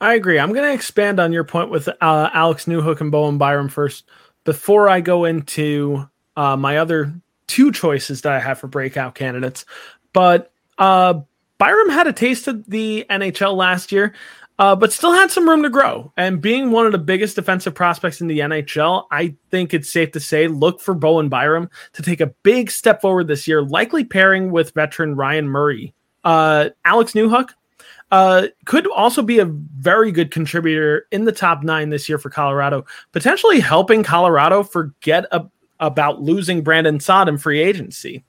I 0.00 0.14
agree. 0.14 0.40
I'm 0.40 0.52
going 0.52 0.68
to 0.68 0.74
expand 0.74 1.20
on 1.20 1.32
your 1.32 1.44
point 1.44 1.70
with 1.70 1.88
uh, 1.88 2.30
Alex 2.34 2.64
Newhook 2.64 3.00
and 3.00 3.12
Bowen 3.12 3.38
Byram 3.38 3.68
first 3.68 4.06
before 4.42 4.88
I 4.88 5.00
go 5.00 5.24
into 5.24 6.08
uh, 6.36 6.56
my 6.56 6.78
other 6.78 7.14
two 7.46 7.70
choices 7.70 8.22
that 8.22 8.32
I 8.32 8.40
have 8.40 8.58
for 8.58 8.66
breakout 8.66 9.14
candidates. 9.14 9.64
But 10.12 10.50
uh, 10.78 11.20
Byram 11.62 11.90
had 11.90 12.08
a 12.08 12.12
taste 12.12 12.48
of 12.48 12.68
the 12.68 13.06
NHL 13.08 13.54
last 13.54 13.92
year, 13.92 14.14
uh, 14.58 14.74
but 14.74 14.92
still 14.92 15.12
had 15.12 15.30
some 15.30 15.48
room 15.48 15.62
to 15.62 15.70
grow. 15.70 16.12
And 16.16 16.40
being 16.40 16.72
one 16.72 16.86
of 16.86 16.92
the 16.92 16.98
biggest 16.98 17.36
defensive 17.36 17.72
prospects 17.72 18.20
in 18.20 18.26
the 18.26 18.40
NHL, 18.40 19.04
I 19.12 19.36
think 19.52 19.72
it's 19.72 19.88
safe 19.88 20.10
to 20.10 20.18
say 20.18 20.48
look 20.48 20.80
for 20.80 20.92
Bowen 20.92 21.28
Byram 21.28 21.70
to 21.92 22.02
take 22.02 22.20
a 22.20 22.34
big 22.42 22.68
step 22.68 23.00
forward 23.00 23.28
this 23.28 23.46
year, 23.46 23.62
likely 23.62 24.02
pairing 24.02 24.50
with 24.50 24.74
veteran 24.74 25.14
Ryan 25.14 25.46
Murray. 25.46 25.94
Uh, 26.24 26.70
Alex 26.84 27.12
Newhook, 27.12 27.50
uh, 28.10 28.48
could 28.64 28.88
also 28.88 29.22
be 29.22 29.38
a 29.38 29.44
very 29.44 30.10
good 30.10 30.32
contributor 30.32 31.06
in 31.12 31.26
the 31.26 31.30
top 31.30 31.62
nine 31.62 31.90
this 31.90 32.08
year 32.08 32.18
for 32.18 32.28
Colorado, 32.28 32.84
potentially 33.12 33.60
helping 33.60 34.02
Colorado 34.02 34.64
forget 34.64 35.26
a, 35.30 35.46
about 35.78 36.20
losing 36.20 36.64
Brandon 36.64 36.98
Saad 36.98 37.28
in 37.28 37.38
free 37.38 37.62
agency. 37.62 38.24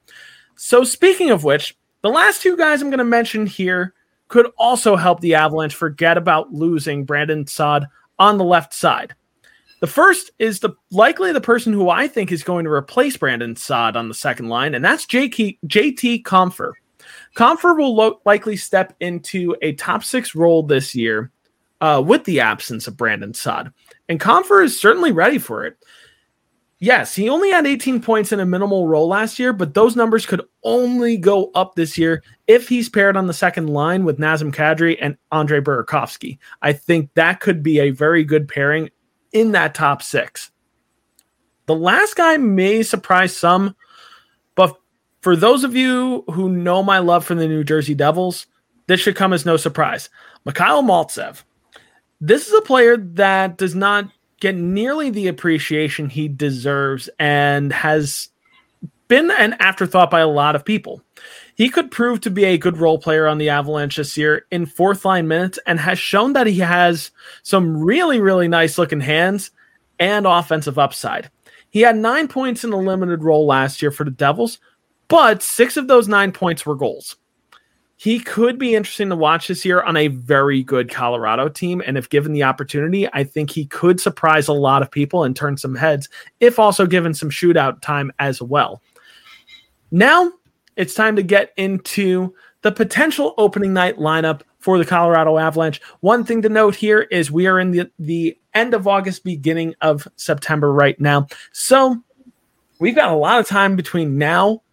So, 0.56 0.84
speaking 0.84 1.32
of 1.32 1.44
which, 1.44 1.75
the 2.03 2.10
last 2.10 2.41
two 2.41 2.55
guys 2.55 2.81
I'm 2.81 2.89
going 2.89 3.00
to 3.00 3.03
mention 3.03 3.48
here 3.48 3.93
could 4.27 4.51
also 4.57 4.95
help 4.95 5.22
the 5.22 5.36
Avalanche 5.36 5.74
forget 5.74 6.17
about 6.17 6.53
losing 6.53 7.05
Brandon 7.05 7.48
Saad 7.48 7.88
on 8.19 8.38
the 8.38 8.43
left 8.43 8.74
side. 8.74 9.15
The 9.79 9.88
first 9.88 10.31
is 10.39 10.60
the 10.60 10.72
likely 10.91 11.33
the 11.33 11.41
person 11.41 11.74
who 11.74 11.89
I 11.89 12.07
think 12.07 12.31
is 12.31 12.43
going 12.43 12.65
to 12.65 12.72
replace 12.72 13.17
Brandon 13.17 13.55
Saad 13.55 13.98
on 13.98 14.07
the 14.07 14.13
second 14.13 14.50
line, 14.50 14.75
and 14.75 14.83
that's 14.83 15.05
JT, 15.05 15.60
JT 15.65 16.24
Compher. 16.24 16.74
Compher 17.36 17.77
will 17.77 17.95
lo- 17.95 18.22
likely 18.25 18.55
step 18.55 18.95
into 19.00 19.55
a 19.62 19.74
top 19.74 20.03
six 20.03 20.36
role 20.36 20.63
this 20.63 20.95
year 20.95 21.31
uh, 21.81 22.01
with 22.05 22.24
the 22.24 22.39
absence 22.39 22.88
of 22.88 22.95
Brandon 22.95 23.33
Saad. 23.33 23.74
And 24.07 24.19
Compher 24.19 24.63
is 24.63 24.79
certainly 24.79 25.12
ready 25.12 25.38
for 25.38 25.65
it. 25.65 25.77
Yes, 26.80 27.15
he 27.15 27.30
only 27.30 27.50
had 27.50 27.65
18 27.65 28.01
points 28.01 28.34
in 28.34 28.42
a 28.42 28.46
minimal 28.46 28.88
role 28.88 29.08
last 29.08 29.39
year, 29.39 29.53
but 29.53 29.74
those 29.74 29.96
numbers 29.96 30.25
could 30.25 30.42
only 30.63 31.15
go 31.15 31.50
up 31.56 31.75
this 31.75 31.98
year 31.98 32.24
if 32.48 32.68
he's 32.68 32.89
paired 32.89 33.15
on 33.15 33.27
the 33.27 33.34
second 33.34 33.70
line 33.70 34.03
with 34.03 34.20
Nazem 34.20 34.53
Kadri 34.53 34.98
and 35.00 35.15
Andre 35.32 35.62
Burakovsky. 35.62 36.39
I 36.62 36.74
think 36.74 37.10
that 37.13 37.39
could 37.39 37.63
be 37.63 37.80
a 37.80 37.92
very 37.92 38.25
good 38.25 38.50
pairing 38.50 38.89
in 39.32 39.53
that 39.53 39.75
top 39.75 40.01
six. 40.01 40.51
The 41.68 41.75
last 41.75 42.15
guy 42.18 42.36
may 42.38 42.84
surprise 42.84 43.36
some, 43.36 43.75
but 44.56 44.77
for 45.22 45.38
those 45.38 45.63
of 45.63 45.75
you 45.75 46.25
who 46.34 46.50
know 46.50 46.84
my 46.84 47.00
love 47.00 47.24
for 47.24 47.36
the 47.36 47.48
New 47.48 47.63
Jersey 47.63 47.96
Devils, 47.96 48.46
this 48.88 49.00
should 49.00 49.15
come 49.15 49.32
as 49.32 49.46
no 49.46 49.56
surprise. 49.56 50.10
Mikhail 50.46 50.84
Maltsev. 50.84 51.44
This 52.20 52.48
is 52.48 52.53
a 52.53 52.62
player 52.62 52.98
that 52.98 53.58
does 53.58 53.75
not 53.75 54.10
get 54.44 54.56
nearly 54.58 55.10
the 55.10 55.30
appreciation 55.30 56.10
he 56.10 56.28
deserves 56.28 57.10
and 57.18 57.72
has 57.72 58.28
been 59.08 59.32
an 59.32 59.54
afterthought 59.54 60.12
by 60.12 60.20
a 60.20 60.28
lot 60.28 60.54
of 60.54 60.66
people. 60.66 61.02
He 61.56 61.70
could 61.70 61.92
prove 61.92 62.20
to 62.22 62.30
be 62.30 62.44
a 62.44 62.58
good 62.58 62.76
role 62.76 62.98
player 62.98 63.26
on 63.26 63.38
the 63.38 63.48
Avalanche 63.48 63.96
this 63.96 64.18
year 64.18 64.46
in 64.52 64.66
fourth 64.66 65.06
line 65.06 65.30
minutes 65.30 65.60
and 65.66 65.80
has 65.80 65.98
shown 65.98 66.34
that 66.34 66.48
he 66.48 66.60
has 66.60 67.12
some 67.44 67.82
really, 67.82 68.20
really 68.20 68.50
nice 68.50 68.78
looking 68.78 69.00
hands 69.00 69.50
and 69.98 70.28
offensive 70.28 70.78
upside. 70.78 71.30
He 71.70 71.80
had 71.80 71.96
nine 71.96 72.28
points 72.28 72.66
in 72.66 72.74
a 72.74 72.78
limited 72.78 73.24
role 73.24 73.46
last 73.46 73.82
year 73.82 73.92
for 73.92 74.04
the 74.04 74.12
Devils, 74.12 74.60
but 75.08 75.42
six 75.42 75.78
of 75.78 75.88
those 75.88 76.10
nine 76.10 76.34
points 76.34 76.66
were 76.66 76.76
goals. 76.76 77.16
He 77.96 78.20
could 78.20 78.60
be 78.60 78.76
interesting 78.76 79.10
to 79.10 79.16
watch 79.16 79.48
this 79.48 79.64
year 79.64 79.82
on 79.82 79.96
a 79.96 80.08
very 80.08 80.64
good 80.64 80.90
Colorado 80.90 81.48
team. 81.48 81.82
And 81.86 81.98
if 81.98 82.10
given 82.10 82.34
the 82.34 82.44
opportunity, 82.44 83.08
I 83.14 83.24
think 83.24 83.50
he 83.50 83.66
could 83.66 84.02
surprise 84.02 84.48
a 84.48 84.54
lot 84.54 84.82
of 84.82 84.92
people 84.92 85.24
and 85.24 85.36
turn 85.36 85.58
some 85.58 85.76
heads, 85.76 86.10
if 86.40 86.60
also 86.60 86.86
given 86.86 87.14
some 87.14 87.30
shootout 87.30 87.82
time 87.82 88.12
as 88.20 88.42
well. 88.42 88.82
Now 89.92 90.32
it's 90.76 90.96
time 90.96 91.16
to 91.16 91.24
get 91.24 91.54
into 91.56 92.34
the 92.62 92.72
potential 92.72 93.36
opening 93.38 93.74
night 93.74 93.98
lineup 93.98 94.42
for 94.60 94.78
the 94.78 94.86
Colorado 94.86 95.38
Avalanche. 95.38 95.82
One 96.00 96.24
thing 96.24 96.42
to 96.42 96.50
note 96.50 96.76
here 96.76 97.02
is 97.02 97.30
we 97.30 97.48
are 97.48 97.60
in 97.60 97.72
the, 97.72 97.92
the 98.00 98.38
end 98.54 98.74
of 98.74 98.88
August, 98.88 99.24
beginning 99.24 99.76
of 99.82 100.08
September 100.16 100.72
right 100.72 101.00
now. 101.00 101.28
So 101.52 102.02
we've 102.80 102.96
got 102.96 103.12
a 103.12 103.16
lot 103.16 103.40
of 103.40 103.48
time 103.48 103.76
between 103.76 104.18
now 104.18 104.64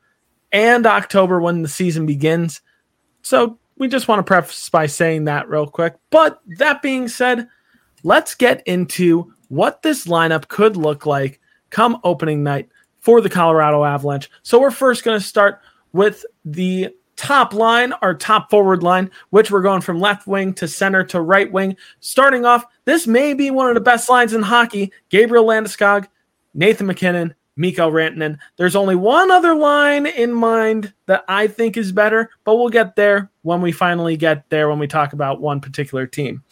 and 0.52 0.86
October 0.86 1.40
when 1.40 1.62
the 1.62 1.68
season 1.68 2.06
begins. 2.06 2.60
So 3.22 3.58
we 3.76 3.88
just 3.88 4.08
want 4.08 4.18
to 4.18 4.22
preface 4.24 4.68
by 4.68 4.86
saying 4.86 5.24
that 5.24 5.48
real 5.48 5.66
quick. 5.66 5.96
But 6.10 6.40
that 6.58 6.82
being 6.82 7.08
said, 7.08 7.48
let's 8.02 8.34
get 8.34 8.62
into 8.66 9.32
what 9.48 9.82
this 9.82 10.06
lineup 10.06 10.48
could 10.48 10.76
look 10.76 11.06
like 11.06 11.40
come 11.70 11.98
opening 12.04 12.42
night 12.42 12.68
for 13.00 13.20
the 13.20 13.30
Colorado 13.30 13.84
Avalanche. 13.84 14.30
So 14.42 14.60
we're 14.60 14.70
first 14.70 15.04
going 15.04 15.18
to 15.18 15.24
start 15.24 15.60
with 15.92 16.24
the 16.44 16.90
top 17.16 17.52
line, 17.52 17.92
our 18.00 18.14
top 18.14 18.50
forward 18.50 18.82
line, 18.82 19.10
which 19.30 19.50
we're 19.50 19.62
going 19.62 19.80
from 19.80 20.00
left 20.00 20.26
wing 20.26 20.54
to 20.54 20.66
center 20.66 21.04
to 21.04 21.20
right 21.20 21.50
wing. 21.50 21.76
Starting 22.00 22.44
off, 22.44 22.64
this 22.84 23.06
may 23.06 23.34
be 23.34 23.50
one 23.50 23.68
of 23.68 23.74
the 23.74 23.80
best 23.80 24.08
lines 24.08 24.32
in 24.32 24.42
hockey. 24.42 24.92
Gabriel 25.10 25.44
Landeskog, 25.44 26.06
Nathan 26.54 26.86
MacKinnon, 26.86 27.34
Mikko 27.60 27.90
Rantanen. 27.90 28.38
There's 28.56 28.74
only 28.74 28.96
one 28.96 29.30
other 29.30 29.54
line 29.54 30.06
in 30.06 30.32
mind 30.32 30.94
that 31.06 31.24
I 31.28 31.46
think 31.46 31.76
is 31.76 31.92
better, 31.92 32.30
but 32.44 32.56
we'll 32.56 32.70
get 32.70 32.96
there 32.96 33.30
when 33.42 33.60
we 33.60 33.70
finally 33.70 34.16
get 34.16 34.48
there 34.48 34.70
when 34.70 34.78
we 34.78 34.86
talk 34.86 35.12
about 35.12 35.42
one 35.42 35.60
particular 35.60 36.06
team. 36.06 36.42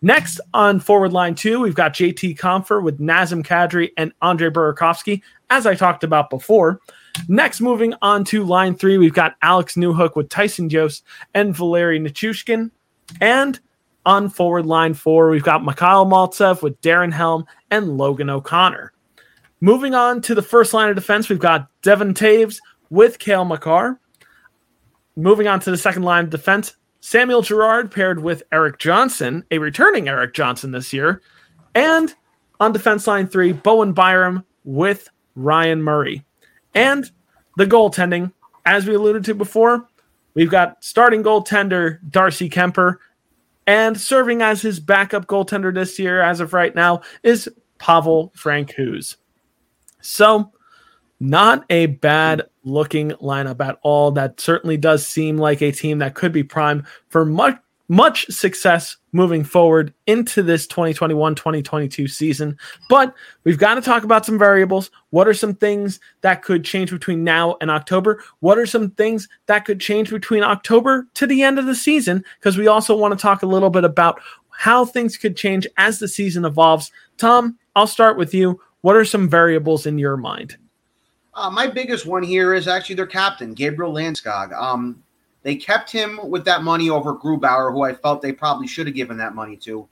Next 0.00 0.40
on 0.54 0.80
forward 0.80 1.12
line 1.12 1.34
two, 1.34 1.60
we've 1.60 1.74
got 1.74 1.92
JT 1.92 2.38
Compher 2.38 2.82
with 2.82 2.98
Nazem 2.98 3.44
Kadri 3.44 3.90
and 3.98 4.12
Andre 4.22 4.48
Burakovsky, 4.48 5.22
as 5.50 5.66
I 5.66 5.74
talked 5.74 6.02
about 6.02 6.30
before. 6.30 6.80
Next, 7.28 7.60
moving 7.60 7.94
on 8.00 8.24
to 8.24 8.42
line 8.42 8.74
three, 8.74 8.96
we've 8.96 9.12
got 9.12 9.36
Alex 9.42 9.74
Newhook 9.74 10.16
with 10.16 10.30
Tyson 10.30 10.70
Jost 10.70 11.04
and 11.34 11.54
Valeri 11.54 12.00
Nichushkin. 12.00 12.70
And 13.20 13.60
on 14.06 14.30
forward 14.30 14.64
line 14.64 14.94
four, 14.94 15.28
we've 15.28 15.44
got 15.44 15.64
Mikhail 15.64 16.06
Maltsev 16.06 16.62
with 16.62 16.80
Darren 16.80 17.12
Helm 17.12 17.44
and 17.70 17.98
Logan 17.98 18.30
O'Connor. 18.30 18.93
Moving 19.60 19.94
on 19.94 20.20
to 20.22 20.34
the 20.34 20.42
first 20.42 20.74
line 20.74 20.90
of 20.90 20.96
defense, 20.96 21.28
we've 21.28 21.38
got 21.38 21.68
Devon 21.82 22.12
Toews 22.14 22.58
with 22.90 23.18
Cale 23.18 23.44
Makar. 23.44 23.98
Moving 25.16 25.46
on 25.46 25.60
to 25.60 25.70
the 25.70 25.78
second 25.78 26.02
line 26.02 26.24
of 26.24 26.30
defense, 26.30 26.74
Samuel 27.00 27.42
Girard 27.42 27.90
paired 27.90 28.22
with 28.22 28.42
Erik 28.52 28.78
Johnson, 28.78 29.44
a 29.50 29.58
returning 29.58 30.08
Erik 30.08 30.34
Johnson 30.34 30.72
this 30.72 30.92
year. 30.92 31.22
And 31.74 32.14
on 32.60 32.72
defense 32.72 33.06
line 33.06 33.26
three, 33.28 33.52
Bowen 33.52 33.92
Byram 33.92 34.44
with 34.64 35.08
Ryan 35.34 35.82
Murray. 35.82 36.24
And 36.74 37.10
the 37.56 37.66
goaltending, 37.66 38.32
as 38.66 38.86
we 38.86 38.94
alluded 38.94 39.24
to 39.24 39.34
before, 39.34 39.88
we've 40.34 40.50
got 40.50 40.82
starting 40.82 41.22
goaltender 41.22 41.98
Darcy 42.10 42.50
Kuemper. 42.50 42.96
and 43.66 43.98
serving 43.98 44.42
as 44.42 44.62
his 44.62 44.80
backup 44.80 45.26
goaltender 45.26 45.72
this 45.72 45.98
year, 45.98 46.20
as 46.20 46.40
of 46.40 46.52
right 46.52 46.74
now, 46.74 47.00
is 47.22 47.48
Pavel 47.78 48.32
Francouz. 48.36 49.16
So, 50.04 50.52
not 51.20 51.64
a 51.70 51.86
bad 51.86 52.42
looking 52.64 53.10
lineup 53.12 53.64
at 53.64 53.78
all. 53.82 54.10
That 54.12 54.40
certainly 54.40 54.76
does 54.76 55.06
seem 55.06 55.38
like 55.38 55.62
a 55.62 55.72
team 55.72 55.98
that 55.98 56.14
could 56.14 56.32
be 56.32 56.42
primed 56.42 56.84
for 57.08 57.24
much 57.24 57.58
much 57.88 58.26
success 58.28 58.96
moving 59.12 59.44
forward 59.44 59.92
into 60.06 60.42
this 60.42 60.66
2021-2022 60.66 62.10
season. 62.10 62.56
But 62.88 63.14
we've 63.44 63.58
got 63.58 63.74
to 63.74 63.82
talk 63.82 64.04
about 64.04 64.24
some 64.24 64.38
variables. 64.38 64.90
What 65.10 65.28
are 65.28 65.34
some 65.34 65.54
things 65.54 66.00
that 66.22 66.42
could 66.42 66.64
change 66.64 66.90
between 66.90 67.24
now 67.24 67.56
and 67.60 67.70
October? 67.70 68.24
What 68.40 68.58
are 68.58 68.66
some 68.66 68.90
things 68.92 69.28
that 69.46 69.64
could 69.64 69.80
change 69.80 70.10
between 70.10 70.42
October 70.42 71.06
to 71.14 71.26
the 71.26 71.42
end 71.42 71.58
of 71.58 71.66
the 71.66 71.74
season? 71.74 72.24
Because 72.40 72.56
we 72.56 72.66
also 72.66 72.96
want 72.96 73.16
to 73.16 73.22
talk 73.22 73.42
a 73.42 73.46
little 73.46 73.70
bit 73.70 73.84
about 73.84 74.20
how 74.50 74.84
things 74.84 75.16
could 75.16 75.36
change 75.36 75.66
as 75.76 75.98
the 75.98 76.08
season 76.08 76.44
evolves. 76.44 76.90
Tom, 77.18 77.58
I'll 77.76 77.86
start 77.86 78.16
with 78.16 78.32
you. 78.32 78.60
What 78.84 78.96
are 78.96 79.04
some 79.06 79.30
variables 79.30 79.86
in 79.86 79.96
your 79.96 80.18
mind? 80.18 80.58
Uh, 81.32 81.48
my 81.48 81.66
biggest 81.66 82.04
one 82.04 82.22
here 82.22 82.52
is 82.52 82.68
actually 82.68 82.96
their 82.96 83.06
captain, 83.06 83.54
Gabriel 83.54 83.94
Landeskog. 83.94 84.52
Um, 84.52 85.02
they 85.42 85.56
kept 85.56 85.90
him 85.90 86.20
with 86.22 86.44
that 86.44 86.62
money 86.62 86.90
over 86.90 87.14
Grubauer, 87.14 87.72
who 87.72 87.82
I 87.82 87.94
felt 87.94 88.20
they 88.20 88.30
probably 88.30 88.66
should 88.66 88.86
have 88.86 88.94
given 88.94 89.16
that 89.16 89.34
money 89.34 89.56
to. 89.56 89.88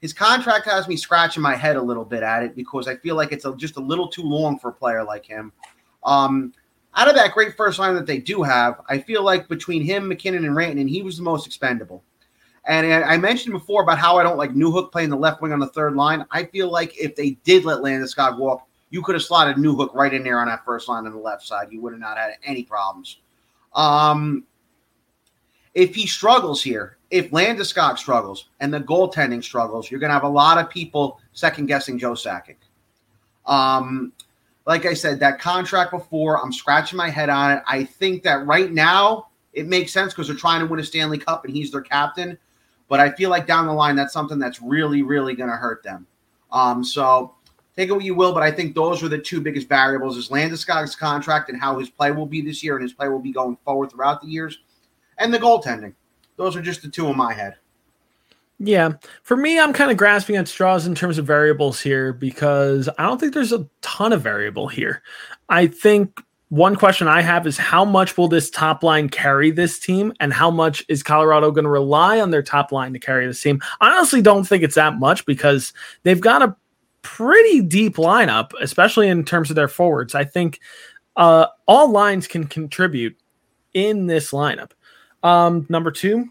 His 0.00 0.14
contract 0.14 0.64
has 0.64 0.88
me 0.88 0.96
scratching 0.96 1.42
my 1.42 1.54
head 1.54 1.76
a 1.76 1.82
little 1.82 2.06
bit 2.06 2.22
at 2.22 2.42
it 2.42 2.56
because 2.56 2.88
I 2.88 2.96
feel 2.96 3.14
like 3.14 3.30
it's 3.30 3.44
a, 3.44 3.54
just 3.56 3.76
a 3.76 3.80
little 3.80 4.08
too 4.08 4.22
long 4.22 4.58
for 4.58 4.70
a 4.70 4.72
player 4.72 5.04
like 5.04 5.26
him. 5.26 5.52
Um, 6.02 6.54
out 6.94 7.08
of 7.08 7.16
that 7.16 7.34
great 7.34 7.58
first 7.58 7.78
line 7.78 7.94
that 7.94 8.06
they 8.06 8.20
do 8.20 8.42
have, 8.42 8.80
I 8.88 9.00
feel 9.00 9.22
like 9.22 9.48
between 9.48 9.82
him, 9.82 10.08
MacKinnon, 10.08 10.46
and 10.46 10.56
Rantanen, 10.56 10.88
he 10.88 11.02
was 11.02 11.18
the 11.18 11.22
most 11.22 11.46
expendable. 11.46 12.02
And 12.66 13.04
I 13.04 13.16
mentioned 13.16 13.52
before 13.52 13.82
about 13.82 13.98
how 13.98 14.18
I 14.18 14.22
don't 14.22 14.36
like 14.36 14.52
Newhook 14.52 14.92
playing 14.92 15.10
the 15.10 15.16
left 15.16 15.40
wing 15.40 15.52
on 15.52 15.60
the 15.60 15.68
third 15.68 15.94
line. 15.94 16.26
I 16.30 16.44
feel 16.44 16.70
like 16.70 16.96
if 16.98 17.16
they 17.16 17.30
did 17.44 17.64
let 17.64 17.78
Landeskog 17.78 18.38
walk, 18.38 18.66
you 18.90 19.02
could 19.02 19.14
have 19.14 19.22
slotted 19.22 19.56
Newhook 19.56 19.94
right 19.94 20.12
in 20.12 20.22
there 20.22 20.38
on 20.40 20.48
that 20.48 20.64
first 20.64 20.88
line 20.88 21.06
on 21.06 21.12
the 21.12 21.18
left 21.18 21.44
side. 21.46 21.68
You 21.70 21.80
would 21.80 21.92
have 21.92 22.00
not 22.00 22.18
had 22.18 22.32
any 22.44 22.64
problems. 22.64 23.18
Um, 23.74 24.44
if 25.74 25.94
he 25.94 26.06
struggles 26.06 26.62
here, 26.62 26.98
if 27.10 27.30
Landeskog 27.30 27.98
struggles 27.98 28.48
and 28.60 28.74
the 28.74 28.80
goaltending 28.80 29.42
struggles, 29.42 29.90
you're 29.90 30.00
going 30.00 30.10
to 30.10 30.14
have 30.14 30.24
a 30.24 30.28
lot 30.28 30.58
of 30.58 30.68
people 30.68 31.20
second 31.32 31.66
guessing 31.66 31.98
Joe 31.98 32.12
Sakic. 32.12 32.56
Um, 33.46 34.12
like 34.66 34.86
I 34.86 34.94
said, 34.94 35.18
that 35.20 35.40
contract 35.40 35.92
before, 35.92 36.42
I'm 36.42 36.52
scratching 36.52 36.96
my 36.96 37.08
head 37.08 37.28
on 37.28 37.52
it. 37.52 37.62
I 37.66 37.84
think 37.84 38.22
that 38.24 38.46
right 38.46 38.70
now 38.70 39.28
it 39.52 39.66
makes 39.66 39.92
sense 39.92 40.12
because 40.12 40.28
they're 40.28 40.36
trying 40.36 40.60
to 40.60 40.66
win 40.66 40.78
a 40.78 40.84
Stanley 40.84 41.18
Cup 41.18 41.44
and 41.44 41.54
he's 41.54 41.70
their 41.70 41.80
captain. 41.80 42.38
But 42.90 42.98
I 42.98 43.12
feel 43.12 43.30
like 43.30 43.46
down 43.46 43.66
the 43.66 43.72
line, 43.72 43.94
that's 43.94 44.12
something 44.12 44.40
that's 44.40 44.60
really, 44.60 45.02
really 45.02 45.34
going 45.34 45.48
to 45.48 45.56
hurt 45.56 45.82
them. 45.84 46.08
Um, 46.50 46.84
so 46.84 47.36
take 47.76 47.88
it 47.88 47.92
what 47.92 48.04
you 48.04 48.16
will, 48.16 48.34
but 48.34 48.42
I 48.42 48.50
think 48.50 48.74
those 48.74 49.00
are 49.02 49.08
the 49.08 49.16
two 49.16 49.40
biggest 49.40 49.68
variables: 49.68 50.16
is 50.16 50.28
Landeskog's 50.28 50.96
contract 50.96 51.48
and 51.48 51.58
how 51.58 51.78
his 51.78 51.88
play 51.88 52.10
will 52.10 52.26
be 52.26 52.42
this 52.42 52.64
year, 52.64 52.74
and 52.74 52.82
his 52.82 52.92
play 52.92 53.08
will 53.08 53.20
be 53.20 53.32
going 53.32 53.56
forward 53.64 53.92
throughout 53.92 54.20
the 54.20 54.26
years 54.26 54.58
and 55.18 55.32
the 55.32 55.38
goaltending. 55.38 55.94
Those 56.36 56.56
are 56.56 56.62
just 56.62 56.82
the 56.82 56.88
two 56.88 57.06
in 57.06 57.16
my 57.16 57.32
head. 57.32 57.54
Yeah. 58.58 58.94
For 59.22 59.36
me, 59.36 59.58
I'm 59.58 59.72
kind 59.72 59.90
of 59.90 59.96
grasping 59.96 60.36
at 60.36 60.48
straws 60.48 60.86
in 60.86 60.94
terms 60.94 61.16
of 61.16 61.26
variables 61.26 61.80
here 61.80 62.12
because 62.12 62.88
I 62.98 63.04
don't 63.04 63.18
think 63.20 63.34
there's 63.34 63.52
a 63.52 63.66
ton 63.82 64.12
of 64.12 64.20
variable 64.20 64.66
here. 64.66 65.02
I 65.48 65.68
think 65.68 66.20
one 66.50 66.74
question 66.74 67.06
I 67.06 67.22
have 67.22 67.46
is 67.46 67.56
how 67.56 67.84
much 67.84 68.18
will 68.18 68.26
this 68.26 68.50
top 68.50 68.82
line 68.82 69.08
carry 69.08 69.52
this 69.52 69.78
team 69.78 70.12
and 70.18 70.32
how 70.32 70.50
much 70.50 70.84
is 70.88 71.02
Colorado 71.02 71.52
going 71.52 71.64
to 71.64 71.70
rely 71.70 72.20
on 72.20 72.32
their 72.32 72.42
top 72.42 72.72
line 72.72 72.92
to 72.92 72.98
carry 72.98 73.24
this 73.26 73.40
team? 73.40 73.60
I 73.80 73.90
honestly 73.90 74.20
don't 74.20 74.44
think 74.44 74.64
it's 74.64 74.74
that 74.74 74.98
much 74.98 75.24
because 75.26 75.72
they've 76.02 76.20
got 76.20 76.42
a 76.42 76.56
pretty 77.02 77.62
deep 77.62 77.96
lineup, 77.96 78.50
especially 78.60 79.08
in 79.08 79.24
terms 79.24 79.48
of 79.48 79.56
their 79.56 79.68
forwards. 79.68 80.16
I 80.16 80.24
think 80.24 80.58
uh, 81.16 81.46
all 81.68 81.90
lines 81.92 82.26
can 82.26 82.48
contribute 82.48 83.16
in 83.72 84.08
this 84.08 84.32
lineup. 84.32 84.72
Um, 85.22 85.66
number 85.68 85.92
two, 85.92 86.30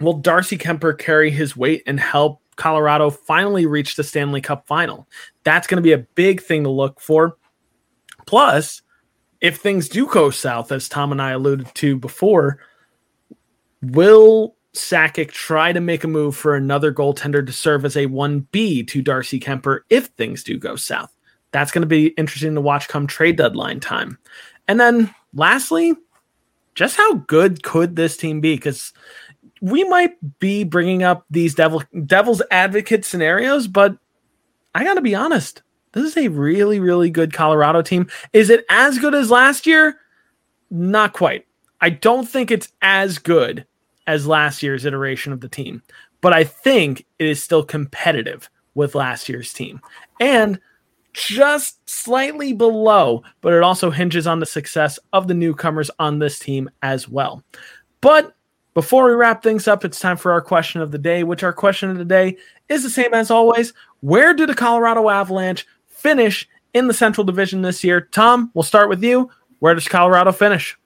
will 0.00 0.14
Darcy 0.14 0.56
Kuemper 0.56 0.96
carry 0.96 1.32
his 1.32 1.56
weight 1.56 1.82
and 1.88 1.98
help 1.98 2.40
Colorado 2.54 3.10
finally 3.10 3.66
reach 3.66 3.96
the 3.96 4.04
Stanley 4.04 4.40
Cup 4.40 4.68
final? 4.68 5.08
That's 5.42 5.66
going 5.66 5.78
to 5.78 5.82
be 5.82 5.92
a 5.92 6.06
big 6.14 6.40
thing 6.40 6.62
to 6.62 6.70
look 6.70 7.00
for. 7.00 7.36
Plus, 8.24 8.82
if 9.42 9.58
things 9.58 9.88
do 9.88 10.06
go 10.06 10.30
south, 10.30 10.70
as 10.72 10.88
Tom 10.88 11.12
and 11.12 11.20
I 11.20 11.32
alluded 11.32 11.74
to 11.74 11.98
before, 11.98 12.60
will 13.82 14.54
Sakic 14.72 15.32
try 15.32 15.72
to 15.72 15.80
make 15.80 16.04
a 16.04 16.08
move 16.08 16.36
for 16.36 16.54
another 16.54 16.94
goaltender 16.94 17.44
to 17.44 17.52
serve 17.52 17.84
as 17.84 17.96
a 17.96 18.06
1B 18.06 18.86
to 18.86 19.02
Darcy 19.02 19.40
Kuemper 19.40 19.80
if 19.90 20.06
things 20.06 20.44
do 20.44 20.56
go 20.56 20.76
south? 20.76 21.12
That's 21.50 21.72
going 21.72 21.82
to 21.82 21.88
be 21.88 22.06
interesting 22.10 22.54
to 22.54 22.60
watch 22.60 22.88
come 22.88 23.06
trade 23.06 23.36
deadline 23.36 23.80
time. 23.80 24.16
And 24.68 24.78
then 24.78 25.12
lastly, 25.34 25.96
just 26.76 26.96
how 26.96 27.14
good 27.14 27.64
could 27.64 27.96
this 27.96 28.16
team 28.16 28.40
be? 28.40 28.54
Because 28.54 28.92
we 29.60 29.82
might 29.84 30.12
be 30.38 30.62
bringing 30.62 31.02
up 31.02 31.26
these 31.30 31.54
devil 31.54 31.82
devil's 32.06 32.42
advocate 32.52 33.04
scenarios, 33.04 33.66
but 33.66 33.98
I 34.74 34.84
got 34.84 34.94
to 34.94 35.02
be 35.02 35.16
honest. 35.16 35.62
This 35.92 36.04
is 36.04 36.16
a 36.16 36.28
really, 36.28 36.80
really 36.80 37.10
good 37.10 37.32
Colorado 37.32 37.82
team. 37.82 38.08
Is 38.32 38.50
it 38.50 38.64
as 38.68 38.98
good 38.98 39.14
as 39.14 39.30
last 39.30 39.66
year? 39.66 39.98
Not 40.70 41.12
quite. 41.12 41.46
I 41.80 41.90
don't 41.90 42.28
think 42.28 42.50
it's 42.50 42.72
as 42.80 43.18
good 43.18 43.66
as 44.06 44.26
last 44.26 44.62
year's 44.62 44.84
iteration 44.84 45.32
of 45.32 45.40
the 45.40 45.48
team, 45.48 45.82
but 46.20 46.32
I 46.32 46.44
think 46.44 47.04
it 47.18 47.26
is 47.26 47.42
still 47.42 47.64
competitive 47.64 48.48
with 48.74 48.94
last 48.94 49.28
year's 49.28 49.52
team. 49.52 49.80
And 50.20 50.60
just 51.12 51.88
slightly 51.88 52.52
below, 52.52 53.22
but 53.42 53.52
it 53.52 53.62
also 53.62 53.90
hinges 53.90 54.26
on 54.26 54.40
the 54.40 54.46
success 54.46 54.98
of 55.12 55.28
the 55.28 55.34
newcomers 55.34 55.90
on 55.98 56.18
this 56.18 56.38
team 56.38 56.70
as 56.82 57.08
well. 57.08 57.42
But 58.00 58.34
before 58.74 59.04
we 59.04 59.12
wrap 59.12 59.42
things 59.42 59.68
up, 59.68 59.84
it's 59.84 60.00
time 60.00 60.16
for 60.16 60.32
our 60.32 60.40
question 60.40 60.80
of 60.80 60.90
the 60.90 60.98
day, 60.98 61.22
which 61.22 61.42
our 61.42 61.52
question 61.52 61.90
of 61.90 61.98
the 61.98 62.04
day 62.04 62.38
is 62.68 62.82
the 62.82 62.90
same 62.90 63.12
as 63.12 63.30
always. 63.30 63.74
Where 64.00 64.32
do 64.32 64.46
the 64.46 64.54
Colorado 64.54 65.10
Avalanche 65.10 65.66
finish 66.02 66.48
in 66.74 66.88
the 66.88 66.94
Central 66.94 67.24
Division 67.24 67.62
this 67.62 67.84
year? 67.84 68.00
Tom, 68.12 68.50
we'll 68.54 68.62
start 68.62 68.88
with 68.88 69.02
you. 69.02 69.30
Where 69.60 69.74
does 69.74 69.88
Colorado 69.88 70.32
finish? 70.32 70.76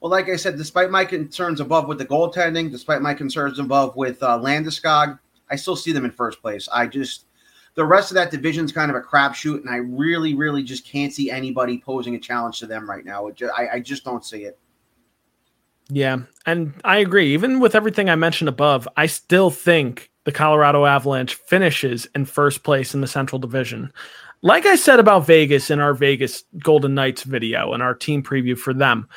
Well, 0.00 0.10
like 0.10 0.28
I 0.28 0.36
said, 0.36 0.56
despite 0.56 0.90
my 0.90 1.04
concerns 1.04 1.60
above 1.60 1.88
with 1.88 1.98
the 1.98 2.06
goaltending, 2.06 2.70
despite 2.70 3.02
my 3.02 3.14
concerns 3.14 3.58
above 3.58 3.96
with 3.96 4.22
uh, 4.22 4.38
Landeskog, 4.38 5.18
I 5.50 5.56
still 5.56 5.76
see 5.76 5.92
them 5.92 6.04
in 6.04 6.10
first 6.10 6.40
place. 6.40 6.68
I 6.72 6.86
just 6.86 7.26
the 7.74 7.84
rest 7.84 8.10
of 8.10 8.16
that 8.16 8.30
division 8.30 8.64
is 8.64 8.72
kind 8.72 8.90
of 8.90 8.96
a 8.96 9.00
crapshoot, 9.00 9.60
and 9.60 9.70
I 9.70 9.76
really, 9.76 10.34
really 10.34 10.62
just 10.62 10.86
can't 10.86 11.12
see 11.12 11.30
anybody 11.30 11.78
posing 11.78 12.14
a 12.14 12.18
challenge 12.18 12.58
to 12.58 12.66
them 12.66 12.88
right 12.88 13.04
now. 13.04 13.30
Just, 13.30 13.52
I, 13.56 13.68
I 13.74 13.80
just 13.80 14.04
don't 14.04 14.24
see 14.24 14.44
it. 14.44 14.58
Yeah, 15.88 16.18
and 16.46 16.74
I 16.84 16.98
agree. 16.98 17.32
Even 17.32 17.60
with 17.60 17.74
everything 17.74 18.10
I 18.10 18.16
mentioned 18.16 18.48
above, 18.48 18.88
I 18.96 19.06
still 19.06 19.50
think 19.50 20.10
the 20.24 20.32
Colorado 20.32 20.84
Avalanche 20.84 21.34
finishes 21.34 22.06
in 22.14 22.24
first 22.24 22.62
place 22.62 22.94
in 22.94 23.00
the 23.00 23.06
Central 23.06 23.38
Division. 23.38 23.92
Like 24.44 24.66
I 24.66 24.74
said 24.74 24.98
about 24.98 25.24
Vegas 25.24 25.70
in 25.70 25.78
our 25.78 25.94
Vegas 25.94 26.42
Golden 26.58 26.94
Knights 26.94 27.22
video 27.22 27.72
and 27.72 27.82
our 27.82 27.94
team 27.94 28.24
preview 28.24 28.58
for 28.58 28.74
them, 28.74 29.08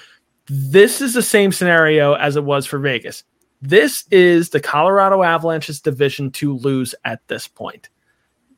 this 0.45 1.01
is 1.01 1.15
the 1.15 1.23
same 1.23 1.51
scenario 1.51 2.13
as 2.13 2.35
it 2.35 2.43
was 2.43 2.67
for 2.67 2.77
Vegas. 2.77 3.23
This 3.59 4.05
is 4.11 4.49
the 4.49 4.59
Colorado 4.59 5.23
Avalanche's 5.23 5.81
division 5.81 6.29
to 6.33 6.55
lose 6.55 6.93
at 7.05 7.27
this 7.27 7.47
point 7.47 7.89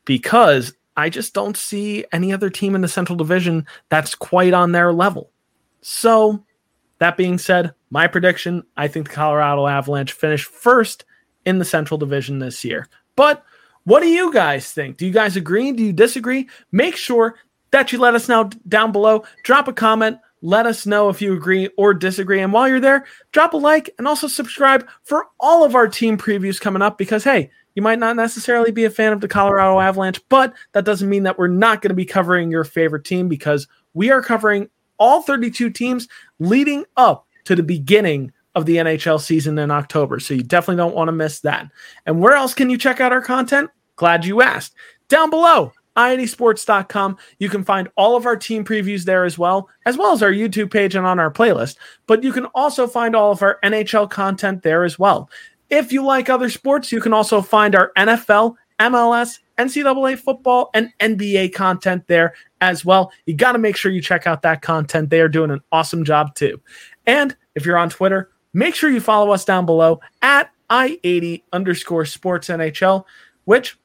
because 0.04 0.74
I 0.98 1.08
just 1.08 1.32
don't 1.32 1.56
see 1.56 2.04
any 2.12 2.34
other 2.34 2.50
team 2.50 2.74
in 2.74 2.82
the 2.82 2.88
Central 2.88 3.16
Division 3.16 3.66
that's 3.88 4.14
quite 4.14 4.52
on 4.52 4.72
their 4.72 4.92
level. 4.92 5.30
So, 5.80 6.44
that 6.98 7.16
being 7.16 7.38
said, 7.38 7.72
my 7.88 8.08
prediction 8.08 8.62
I 8.76 8.88
think 8.88 9.08
the 9.08 9.14
Colorado 9.14 9.66
Avalanche 9.66 10.12
finish 10.12 10.44
first 10.44 11.06
in 11.46 11.60
the 11.60 11.64
Central 11.64 11.96
Division 11.96 12.40
this 12.40 12.62
year. 12.62 12.88
But 13.16 13.42
what 13.88 14.02
do 14.02 14.08
you 14.08 14.30
guys 14.30 14.70
think? 14.70 14.98
Do 14.98 15.06
you 15.06 15.12
guys 15.12 15.34
agree? 15.34 15.72
Do 15.72 15.82
you 15.82 15.94
disagree? 15.94 16.46
Make 16.72 16.94
sure 16.94 17.36
that 17.70 17.90
you 17.90 17.98
let 17.98 18.14
us 18.14 18.28
know 18.28 18.50
down 18.68 18.92
below. 18.92 19.24
Drop 19.44 19.66
a 19.66 19.72
comment. 19.72 20.18
Let 20.42 20.66
us 20.66 20.84
know 20.84 21.08
if 21.08 21.22
you 21.22 21.32
agree 21.32 21.70
or 21.78 21.94
disagree. 21.94 22.42
And 22.42 22.52
while 22.52 22.68
you're 22.68 22.80
there, 22.80 23.06
drop 23.32 23.54
a 23.54 23.56
like 23.56 23.88
and 23.96 24.06
also 24.06 24.28
subscribe 24.28 24.86
for 25.04 25.28
all 25.40 25.64
of 25.64 25.74
our 25.74 25.88
team 25.88 26.18
previews 26.18 26.60
coming 26.60 26.82
up 26.82 26.98
because, 26.98 27.24
hey, 27.24 27.50
you 27.76 27.80
might 27.80 27.98
not 27.98 28.14
necessarily 28.14 28.72
be 28.72 28.84
a 28.84 28.90
fan 28.90 29.14
of 29.14 29.22
the 29.22 29.26
Colorado 29.26 29.80
Avalanche, 29.80 30.20
but 30.28 30.52
that 30.72 30.84
doesn't 30.84 31.08
mean 31.08 31.22
that 31.22 31.38
we're 31.38 31.48
not 31.48 31.80
going 31.80 31.88
to 31.88 31.94
be 31.94 32.04
covering 32.04 32.50
your 32.50 32.64
favorite 32.64 33.06
team 33.06 33.26
because 33.26 33.66
we 33.94 34.10
are 34.10 34.20
covering 34.20 34.68
all 34.98 35.22
32 35.22 35.70
teams 35.70 36.08
leading 36.38 36.84
up 36.98 37.26
to 37.44 37.56
the 37.56 37.62
beginning 37.62 38.32
of 38.54 38.66
the 38.66 38.76
NHL 38.76 39.18
season 39.18 39.58
in 39.58 39.70
October. 39.70 40.20
So 40.20 40.34
you 40.34 40.42
definitely 40.42 40.76
don't 40.76 40.94
want 40.94 41.08
to 41.08 41.12
miss 41.12 41.40
that. 41.40 41.70
And 42.04 42.20
where 42.20 42.34
else 42.34 42.52
can 42.52 42.68
you 42.68 42.76
check 42.76 43.00
out 43.00 43.12
our 43.12 43.22
content? 43.22 43.70
Glad 43.98 44.24
you 44.24 44.40
asked. 44.40 44.74
Down 45.08 45.28
below, 45.28 45.72
i80sports.com. 45.96 47.18
You 47.40 47.48
can 47.48 47.64
find 47.64 47.88
all 47.96 48.16
of 48.16 48.26
our 48.26 48.36
team 48.36 48.64
previews 48.64 49.04
there 49.04 49.24
as 49.24 49.36
well, 49.36 49.68
as 49.84 49.98
well 49.98 50.12
as 50.12 50.22
our 50.22 50.30
YouTube 50.30 50.70
page 50.70 50.94
and 50.94 51.04
on 51.04 51.18
our 51.18 51.32
playlist. 51.32 51.76
But 52.06 52.22
you 52.22 52.32
can 52.32 52.46
also 52.54 52.86
find 52.86 53.16
all 53.16 53.32
of 53.32 53.42
our 53.42 53.58
NHL 53.64 54.08
content 54.08 54.62
there 54.62 54.84
as 54.84 54.98
well. 54.98 55.28
If 55.68 55.92
you 55.92 56.04
like 56.04 56.30
other 56.30 56.48
sports, 56.48 56.92
you 56.92 57.00
can 57.00 57.12
also 57.12 57.42
find 57.42 57.74
our 57.74 57.90
NFL, 57.96 58.54
MLS, 58.78 59.40
NCAA 59.58 60.16
football, 60.16 60.70
and 60.72 60.92
NBA 61.00 61.52
content 61.52 62.06
there 62.06 62.34
as 62.60 62.84
well. 62.84 63.10
You 63.26 63.34
got 63.34 63.52
to 63.52 63.58
make 63.58 63.76
sure 63.76 63.90
you 63.90 64.00
check 64.00 64.28
out 64.28 64.42
that 64.42 64.62
content. 64.62 65.10
They 65.10 65.20
are 65.20 65.28
doing 65.28 65.50
an 65.50 65.60
awesome 65.72 66.04
job 66.04 66.36
too. 66.36 66.60
And 67.04 67.36
if 67.56 67.66
you're 67.66 67.76
on 67.76 67.90
Twitter, 67.90 68.30
make 68.54 68.76
sure 68.76 68.90
you 68.90 69.00
follow 69.00 69.32
us 69.32 69.44
down 69.44 69.66
below 69.66 70.00
at 70.22 70.50
i80 70.70 71.42
underscore 71.52 72.04
sports 72.04 72.48
NHL, 72.48 73.04
which, 73.44 73.76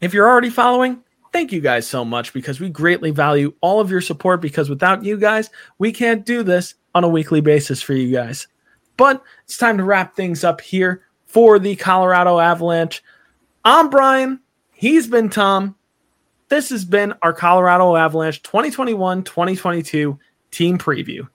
if 0.00 0.14
you're 0.14 0.28
already 0.28 0.50
following, 0.50 1.02
thank 1.32 1.52
you 1.52 1.60
guys 1.60 1.86
so 1.86 2.04
much 2.04 2.32
because 2.32 2.60
we 2.60 2.68
greatly 2.68 3.10
value 3.10 3.52
all 3.60 3.80
of 3.80 3.90
your 3.90 4.00
support 4.00 4.40
because 4.40 4.70
without 4.70 5.04
you 5.04 5.16
guys, 5.16 5.50
we 5.78 5.92
can't 5.92 6.24
do 6.24 6.42
this 6.42 6.74
on 6.94 7.04
a 7.04 7.08
weekly 7.08 7.40
basis 7.40 7.82
for 7.82 7.94
you 7.94 8.12
guys. 8.12 8.46
But 8.96 9.22
it's 9.44 9.56
time 9.56 9.78
to 9.78 9.84
wrap 9.84 10.14
things 10.14 10.44
up 10.44 10.60
here 10.60 11.02
for 11.26 11.58
the 11.58 11.76
Colorado 11.76 12.38
Avalanche. 12.38 13.02
I'm 13.64 13.90
Brian. 13.90 14.40
He's 14.72 15.06
been 15.06 15.28
Tom. 15.28 15.76
This 16.48 16.70
has 16.70 16.84
been 16.84 17.14
our 17.22 17.32
Colorado 17.32 17.94
Avalanche 17.96 18.42
2021 18.42 19.22
2022 19.24 20.18
team 20.50 20.78
preview. 20.78 21.28